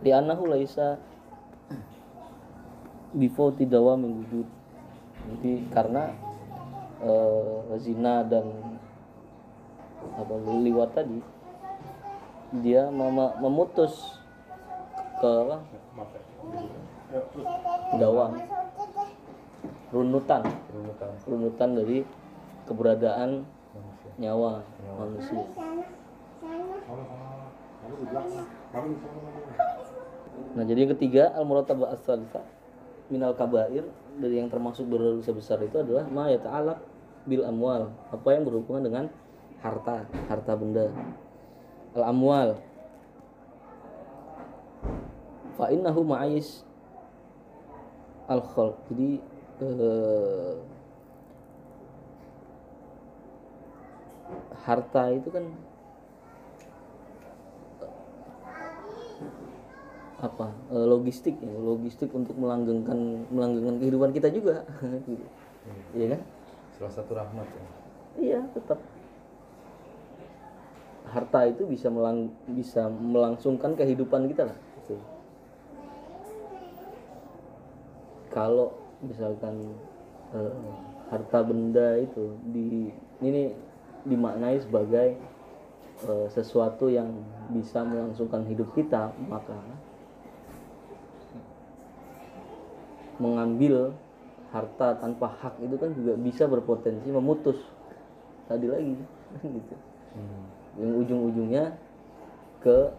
di 0.00 0.10
anahu 0.12 0.48
laisa 0.48 1.00
before 3.16 3.54
tidawa 3.56 3.96
wujud 3.96 4.46
jadi 5.26 5.52
karena 5.72 6.12
eh, 7.02 7.76
zina 7.80 8.22
dan 8.24 8.46
apa 10.16 10.34
liwat 10.64 10.90
tadi 10.96 11.20
dia 12.62 12.88
mem- 12.88 13.36
memutus 13.42 14.22
ke 15.18 15.28
apa? 15.28 15.58
Dawam 17.96 18.32
runutan. 19.90 20.42
Runutan. 20.44 21.10
Runutan 21.24 21.70
dari 21.78 21.98
keberadaan 22.66 23.46
manusia. 23.72 24.10
nyawa 24.18 24.52
manusia 24.98 25.42
Nah, 30.56 30.64
jadi 30.64 30.88
yang 30.88 30.92
ketiga 30.96 31.36
al 31.36 31.44
muratabah 31.44 31.92
as 31.92 32.08
minal 33.12 33.36
kabair 33.36 33.84
dari 34.18 34.40
yang 34.40 34.50
termasuk 34.50 34.88
berdosa 34.88 35.30
besar 35.30 35.60
itu 35.62 35.78
adalah 35.78 36.08
ma 36.08 36.32
yata'alaq 36.32 36.80
bil 37.28 37.44
amwal, 37.44 37.92
apa 38.08 38.28
yang 38.32 38.42
berhubungan 38.48 38.82
dengan 38.88 39.04
harta, 39.60 40.08
harta 40.32 40.52
benda. 40.56 40.88
Al 41.92 42.08
amwal 42.08 42.50
fa 45.60 45.68
innahu 45.68 46.00
ma'ais 46.08 46.64
al 48.26 48.40
khalq. 48.40 48.74
Jadi 48.90 49.10
eh, 49.60 50.54
harta 54.66 55.02
itu 55.14 55.28
kan 55.30 55.44
apa 60.16 60.48
eh, 60.72 60.86
logistik 60.88 61.36
ya 61.44 61.52
logistik 61.52 62.08
untuk 62.16 62.32
melanggengkan 62.40 63.28
melanggengkan 63.28 63.76
kehidupan 63.84 64.10
kita 64.16 64.32
juga 64.32 64.64
gitu. 65.04 65.26
iya 65.98 66.16
kan 66.16 66.20
salah 66.80 66.92
satu 66.96 67.12
rahmat 67.12 67.44
ya 67.44 67.64
iya 68.16 68.40
tetap 68.56 68.80
harta 71.12 71.40
itu 71.52 71.68
bisa 71.68 71.92
melang 71.92 72.32
bisa 72.48 72.88
melangsungkan 72.88 73.76
kehidupan 73.76 74.26
kita 74.32 74.48
lah 74.48 74.58
gitu. 74.82 74.96
kalau 78.32 78.72
misalkan 79.04 79.76
eh, 80.32 80.56
harta 81.12 81.44
benda 81.44 82.00
itu 82.00 82.40
di 82.50 82.88
ini 83.20 83.52
dimaknai 84.08 84.64
sebagai 84.64 85.20
eh, 86.08 86.26
sesuatu 86.32 86.88
yang 86.88 87.12
bisa 87.52 87.84
melangsungkan 87.84 88.48
hidup 88.48 88.72
kita 88.72 89.12
maka 89.28 89.75
mengambil 93.16 93.96
harta 94.54 94.96
tanpa 94.96 95.26
hak 95.42 95.58
itu 95.60 95.76
kan 95.76 95.90
juga 95.92 96.12
bisa 96.16 96.44
berpotensi 96.46 97.08
memutus. 97.10 97.58
Tadi 98.46 98.66
lagi 98.70 98.94
gitu. 99.56 99.74
Yang 100.76 100.92
ujung-ujungnya 101.04 101.64
ke 102.62 102.92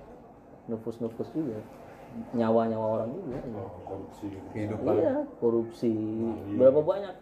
nufus-nufus 0.67 1.29
juga. 1.31 1.59
Nyawa-nyawa 2.33 2.87
orang 2.97 3.09
juga 3.13 3.37
ya. 3.37 3.61
oh, 3.61 3.71
korupsi 3.85 4.25
gitu. 4.31 4.47
Kehidupan. 4.55 4.93
Iya 4.97 5.13
korupsi. 5.37 5.91
Berapa 6.57 6.79
banyak 6.81 7.15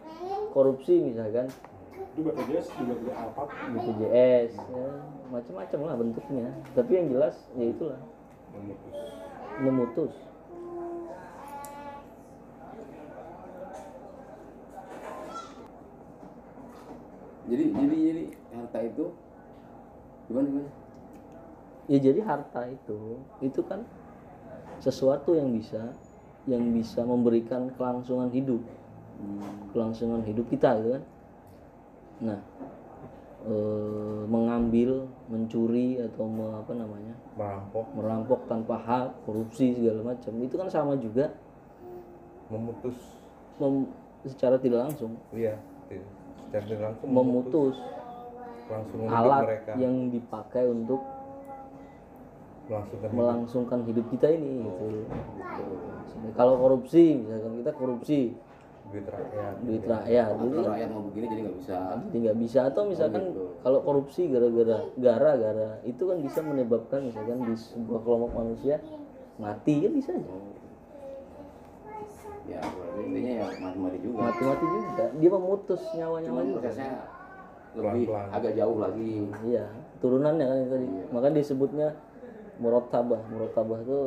korupsi 0.56 0.94
misalkan? 1.12 1.46
Itu 2.16 2.24
BPJS 2.24 2.72
juga 2.80 3.12
alpat 3.12 3.48
BPJS 3.76 4.52
ya, 4.56 4.88
macam-macam 5.28 5.78
lah 5.84 5.94
bentuknya. 6.00 6.48
Tapi 6.72 6.90
yang 6.96 7.06
jelas 7.12 7.36
ya 7.60 7.66
itulah. 7.68 8.00
Memutus. 8.56 8.96
Memutus 9.60 10.14
jadi 17.46 17.64
jadi 17.72 17.96
jadi 17.96 18.24
harta 18.54 18.78
itu 18.82 19.04
gimana 20.26 20.46
gimana? 20.50 20.70
Ya 21.86 21.98
jadi 22.02 22.20
harta 22.26 22.62
itu 22.66 23.22
itu 23.38 23.60
kan 23.62 23.86
sesuatu 24.82 25.38
yang 25.38 25.54
bisa 25.54 25.94
yang 26.50 26.62
bisa 26.74 27.06
memberikan 27.06 27.70
kelangsungan 27.78 28.30
hidup. 28.34 28.62
Kelangsungan 29.70 30.26
hidup 30.26 30.46
kita 30.50 30.74
gitu 30.82 30.98
kan? 30.98 31.04
Nah 32.20 32.40
eh, 33.46 34.22
mengambil 34.26 35.06
mencuri 35.30 36.02
atau 36.02 36.26
me- 36.26 36.58
apa 36.58 36.72
namanya? 36.74 37.14
Merampok. 37.38 37.86
Merampok 37.94 38.40
tanpa 38.50 38.74
hak 38.82 39.08
korupsi 39.22 39.78
segala 39.78 40.14
macam. 40.14 40.32
Itu 40.42 40.58
kan 40.58 40.66
sama 40.66 40.98
juga 40.98 41.30
memutus. 42.50 42.98
mem- 43.56 43.88
secara 44.26 44.58
tidak 44.58 44.90
langsung. 44.90 45.14
Iya 45.30 45.54
iya. 45.88 46.02
Tidak 46.64 46.80
langsung 46.80 47.08
memutus 47.12 47.76
langsung 48.66 49.00
hidup 49.06 49.14
alat 49.14 49.42
mereka. 49.46 49.72
yang 49.78 49.94
dipakai 50.10 50.64
untuk 50.66 51.00
melangsungkan 52.66 53.06
hidup. 53.06 53.14
melangsungkan 53.14 53.80
hidup 53.86 54.06
kita 54.10 54.28
ini 54.34 54.52
gitu. 54.66 54.86
Kalau 56.34 56.54
korupsi 56.58 57.04
misalkan 57.22 57.52
kita 57.62 57.72
korupsi. 57.78 58.20
Duit 58.86 59.06
rakyat. 59.06 59.54
Duit 59.66 59.82
rakyat. 59.86 60.30
Kan 60.34 60.50
rakyat 60.62 60.88
mau 60.94 61.02
begini 61.10 61.26
jadi 61.30 61.42
nggak 61.46 61.56
bisa. 61.62 61.78
Jadi 62.10 62.16
nggak 62.26 62.38
bisa. 62.42 62.58
Atau 62.70 62.82
misalkan 62.90 63.24
kalau 63.62 63.78
korupsi 63.86 64.22
gara-gara 64.30 64.78
gara-gara 64.98 65.70
itu 65.86 66.02
kan 66.06 66.18
bisa 66.22 66.40
menyebabkan 66.42 67.00
misalkan 67.06 67.38
di 67.46 67.54
sebuah 67.54 68.00
kelompok 68.02 68.30
manusia 68.34 68.82
mati 69.36 69.84
kan 69.84 69.92
bisa 69.94 70.10
aja 70.16 70.34
ya 72.46 72.60
berarti 72.62 73.00
intinya 73.06 73.32
ya 73.42 73.46
mati-mati 73.60 73.98
juga. 74.00 74.18
Mati-mati 74.30 74.64
juga. 74.64 75.04
Dia 75.18 75.30
memutus 75.30 75.80
nyawa-nyawa 75.94 76.40
juga 76.46 76.60
prosesnya 76.62 76.92
lebih 77.76 78.04
Pelan-pelan. 78.08 78.26
agak 78.32 78.52
jauh 78.56 78.78
lagi. 78.80 79.14
Iya 79.44 79.64
turunannya 80.00 80.44
kan 80.48 80.56
itu 80.62 80.70
tadi. 80.70 80.86
Makanya 81.12 81.34
disebutnya 81.42 81.88
murotabah 82.56 83.20
murotabah 83.28 83.78
itu 83.84 84.00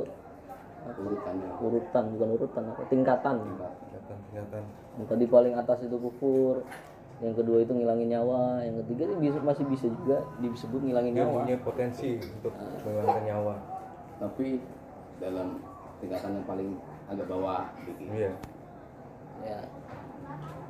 urutannya 0.90 1.50
urutan 1.62 2.04
bukan 2.18 2.30
urutan 2.40 2.64
apa? 2.74 2.82
Tingkatan. 2.90 3.36
Tingkatan. 3.46 4.18
Tingkatan 4.32 4.64
yang 5.00 5.08
tadi 5.08 5.26
paling 5.32 5.54
atas 5.56 5.80
itu 5.86 5.96
kufur. 5.96 6.66
Yang 7.20 7.44
kedua 7.44 7.58
itu 7.64 7.72
ngilangin 7.76 8.10
nyawa. 8.16 8.64
Yang 8.64 8.76
ketiga 8.84 9.02
itu 9.12 9.16
bisa, 9.20 9.38
masih 9.44 9.66
bisa 9.68 9.86
juga 9.92 10.18
disebut 10.40 10.80
ngilangin 10.84 11.14
dia 11.16 11.24
nyawa. 11.28 11.40
punya 11.44 11.58
potensi 11.64 12.10
untuk 12.16 12.54
menghilangkan 12.56 13.24
nyawa. 13.28 13.56
Tapi 14.20 14.48
dalam 15.20 15.48
tingkatan 16.00 16.32
yang 16.40 16.46
paling 16.48 16.70
agak 17.10 17.26
bawah 17.26 17.66
dikit. 17.84 18.08
Iya. 18.14 18.32
Ya. 19.42 19.60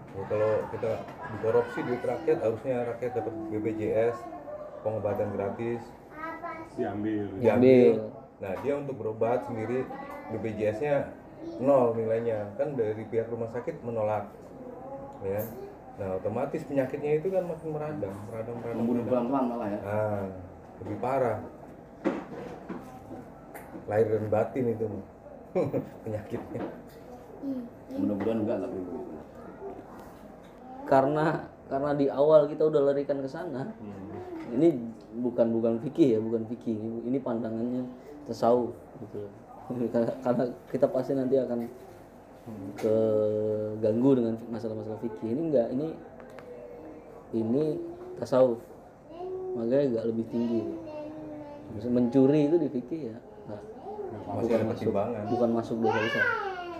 Ya, 0.09 0.23
kalau 0.25 0.51
kita 0.73 0.91
dikorupsi 1.37 1.79
duit 1.85 2.01
rakyat 2.01 2.37
harusnya 2.41 2.75
rakyat 2.95 3.11
dapat 3.21 3.33
BPJS 3.53 4.17
pengobatan 4.81 5.29
gratis. 5.35 5.81
Diambil. 6.79 7.27
Diambil. 7.37 7.95
nah 8.39 8.55
dia 8.63 8.79
untuk 8.79 8.95
berobat 8.95 9.43
sendiri 9.51 9.83
BPJS-nya 10.31 11.11
nol 11.59 11.93
nilainya. 11.93 12.55
Kan 12.55 12.79
dari 12.79 13.03
pihak 13.05 13.27
rumah 13.29 13.51
sakit 13.51 13.83
menolak. 13.83 14.31
Ya. 15.21 15.43
Nah 15.99 16.15
otomatis 16.15 16.63
penyakitnya 16.63 17.19
itu 17.19 17.27
kan 17.27 17.43
makin 17.43 17.69
meradang 17.75 18.15
meradang 18.31 18.55
meradang. 18.63 18.79
Membunuh 18.79 19.03
pelan-pelan 19.03 19.43
malah 19.51 19.67
ya. 19.67 19.79
Ah 19.83 20.25
lebih 20.79 20.97
parah. 21.03 21.39
Lahir 23.91 24.07
dan 24.07 24.25
batin 24.31 24.65
itu 24.69 24.85
penyakitnya. 26.03 26.61
Mudah-mudahan 27.95 28.39
enggak 28.45 28.57
tapi 28.61 28.77
begitu 28.77 29.09
karena 30.89 31.45
karena 31.69 31.91
di 31.93 32.09
awal 32.09 32.49
kita 32.49 32.65
udah 32.65 32.81
larikan 32.89 33.21
ke 33.21 33.29
sana 33.29 33.69
ini 34.49 34.73
bukan 35.21 35.53
bukan 35.53 35.73
fikih 35.85 36.17
ya 36.17 36.19
bukan 36.19 36.49
fikih 36.49 36.73
ini, 36.73 36.99
ini 37.05 37.17
pandangannya 37.21 37.85
tasawuf 38.25 38.73
gitu. 39.05 39.29
Karena, 39.93 40.49
kita 40.73 40.89
pasti 40.89 41.13
nanti 41.13 41.37
akan 41.37 41.69
keganggu 42.81 44.17
dengan 44.17 44.35
masalah-masalah 44.49 44.97
fikih 45.05 45.29
ini 45.29 45.41
enggak 45.53 45.67
ini 45.69 45.87
ini 47.37 47.63
tasawuf 48.17 48.57
makanya 49.53 50.01
agak 50.01 50.03
lebih 50.09 50.25
tinggi. 50.33 50.61
Mencuri 51.85 52.49
itu 52.49 52.57
di 52.57 52.69
fikih 52.73 53.01
ya 53.13 53.17
nggak- 53.45 53.67
masih 54.09 54.53
ada 54.55 54.65
pertimbangan. 54.69 55.23
bukan 55.29 55.49
masuk 55.53 55.75
dosa 55.81 55.99
besar 56.01 56.25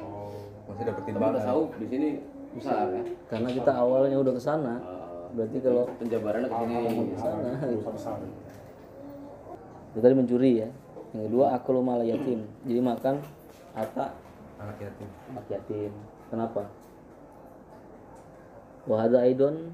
oh 0.03 0.29
masih 0.69 0.81
ada 0.81 0.91
tapi 0.91 0.97
pertimbangan. 1.01 1.35
tasawuf 1.39 1.69
di 1.77 1.87
sini 1.89 2.07
besar 2.49 2.85
ya? 2.89 3.03
Karena 3.29 3.49
kita 3.53 3.71
awalnya 3.77 4.17
udah 4.17 4.33
ke 4.33 4.41
sana 4.41 4.75
Eh, 5.29 5.37
berarti 5.37 5.57
kalau 5.61 5.83
penjabarannya 6.01 6.49
ke 6.49 6.57
sini. 6.57 7.05
Ke 7.13 7.17
sana. 7.21 7.49
Gitu. 7.69 7.85
besar. 7.85 8.17
Itu 9.93 9.99
tadi 10.01 10.13
mencuri 10.17 10.51
ya. 10.65 10.69
Yang 11.13 11.23
kedua 11.29 11.45
aklu 11.53 11.79
mal 11.85 12.01
yatim. 12.01 12.49
Jadi 12.65 12.81
makan 12.81 13.15
harta 13.77 14.05
anak 14.57 14.77
yatim. 14.81 15.09
Anak 15.29 15.45
yatim. 15.53 15.91
Kenapa? 16.33 16.65
Wahada 18.89 19.21
aidon 19.21 19.69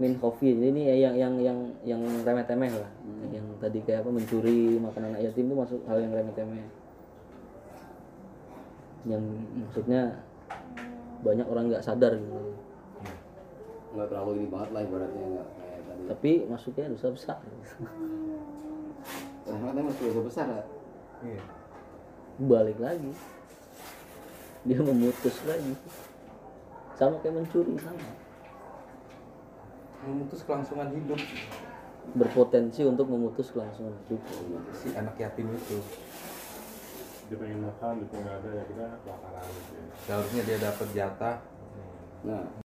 min 0.00 0.16
khofi 0.16 0.56
jadi 0.56 0.66
ini 0.72 0.82
ya 0.88 0.94
yang 0.96 1.14
yang 1.14 1.34
yang 1.44 1.58
yang 1.84 2.00
remeh 2.24 2.46
temeh 2.48 2.72
lah 2.72 2.90
yang 3.28 3.44
tadi 3.60 3.84
kayak 3.84 4.00
apa 4.00 4.10
mencuri 4.10 4.80
makan 4.80 5.12
anak 5.12 5.28
yatim 5.28 5.44
itu 5.44 5.54
masuk 5.54 5.80
hal 5.84 6.00
yang 6.00 6.12
remeh 6.16 6.32
temeh 6.32 6.64
yang 9.08 9.22
maksudnya 9.64 10.20
banyak 11.20 11.46
orang 11.48 11.72
nggak 11.72 11.84
sadar 11.84 12.16
gitu. 12.16 12.36
Nggak 13.96 14.08
terlalu 14.12 14.30
ini 14.40 14.46
banget 14.48 14.68
lah 14.72 14.80
ibaratnya 14.84 15.24
nggak 15.24 15.48
kayak 15.56 15.80
tadi. 15.84 16.02
Tapi 16.08 16.30
masuknya 16.48 16.92
dosa 16.92 17.08
besar. 17.12 17.38
Ternyata 19.44 19.80
masih 19.84 20.02
dosa 20.12 20.20
besar 20.24 20.46
ya. 20.48 20.64
Iya. 21.24 21.42
Balik 22.40 22.78
lagi. 22.80 23.12
Dia 24.68 24.80
memutus 24.80 25.36
lagi. 25.48 25.72
Sama 27.00 27.16
kayak 27.24 27.40
mencuri 27.40 27.80
sama 27.80 28.28
memutus 30.04 30.40
kelangsungan 30.44 30.90
hidup. 30.92 31.20
Berpotensi 32.10 32.82
untuk 32.82 33.06
memutus 33.06 33.54
kelangsungan 33.54 33.94
hidup. 34.06 34.20
Si 34.74 34.90
anak 34.98 35.14
yatim 35.20 35.46
itu. 35.54 35.78
Dia 37.30 37.38
pengen 37.38 37.62
makan 37.62 38.02
dia 38.02 38.08
pengen 38.10 38.26
ada 38.26 38.48
ya 38.50 38.64
kita 38.66 38.86
kelaparan 39.06 39.44
gitu 39.46 39.72
ya. 39.78 39.84
Seharusnya 40.02 40.42
dia 40.42 40.58
dapat 40.58 40.88
jatah. 40.90 41.36
Nah 42.26 42.42